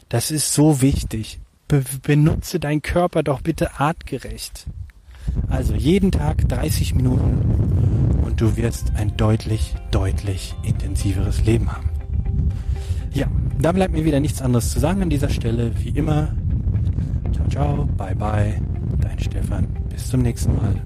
Das 0.09 0.31
ist 0.31 0.53
so 0.53 0.81
wichtig. 0.81 1.39
Be 1.67 1.83
benutze 2.01 2.59
deinen 2.59 2.81
Körper 2.81 3.23
doch 3.23 3.41
bitte 3.41 3.79
artgerecht. 3.79 4.65
Also 5.47 5.73
jeden 5.75 6.11
Tag 6.11 6.47
30 6.49 6.95
Minuten 6.95 7.90
du 8.41 8.57
wirst 8.57 8.93
ein 8.95 9.15
deutlich, 9.17 9.75
deutlich 9.91 10.55
intensiveres 10.63 11.45
Leben 11.45 11.71
haben. 11.71 11.87
Ja, 13.13 13.27
da 13.59 13.71
bleibt 13.71 13.93
mir 13.93 14.03
wieder 14.03 14.19
nichts 14.19 14.41
anderes 14.41 14.71
zu 14.71 14.79
sagen 14.79 15.03
an 15.03 15.11
dieser 15.11 15.29
Stelle. 15.29 15.71
Wie 15.77 15.89
immer, 15.89 16.29
ciao, 17.33 17.47
ciao, 17.49 17.85
bye, 17.97 18.15
bye, 18.15 18.59
dein 18.99 19.19
Stefan. 19.19 19.67
Bis 19.89 20.07
zum 20.07 20.23
nächsten 20.23 20.55
Mal. 20.55 20.81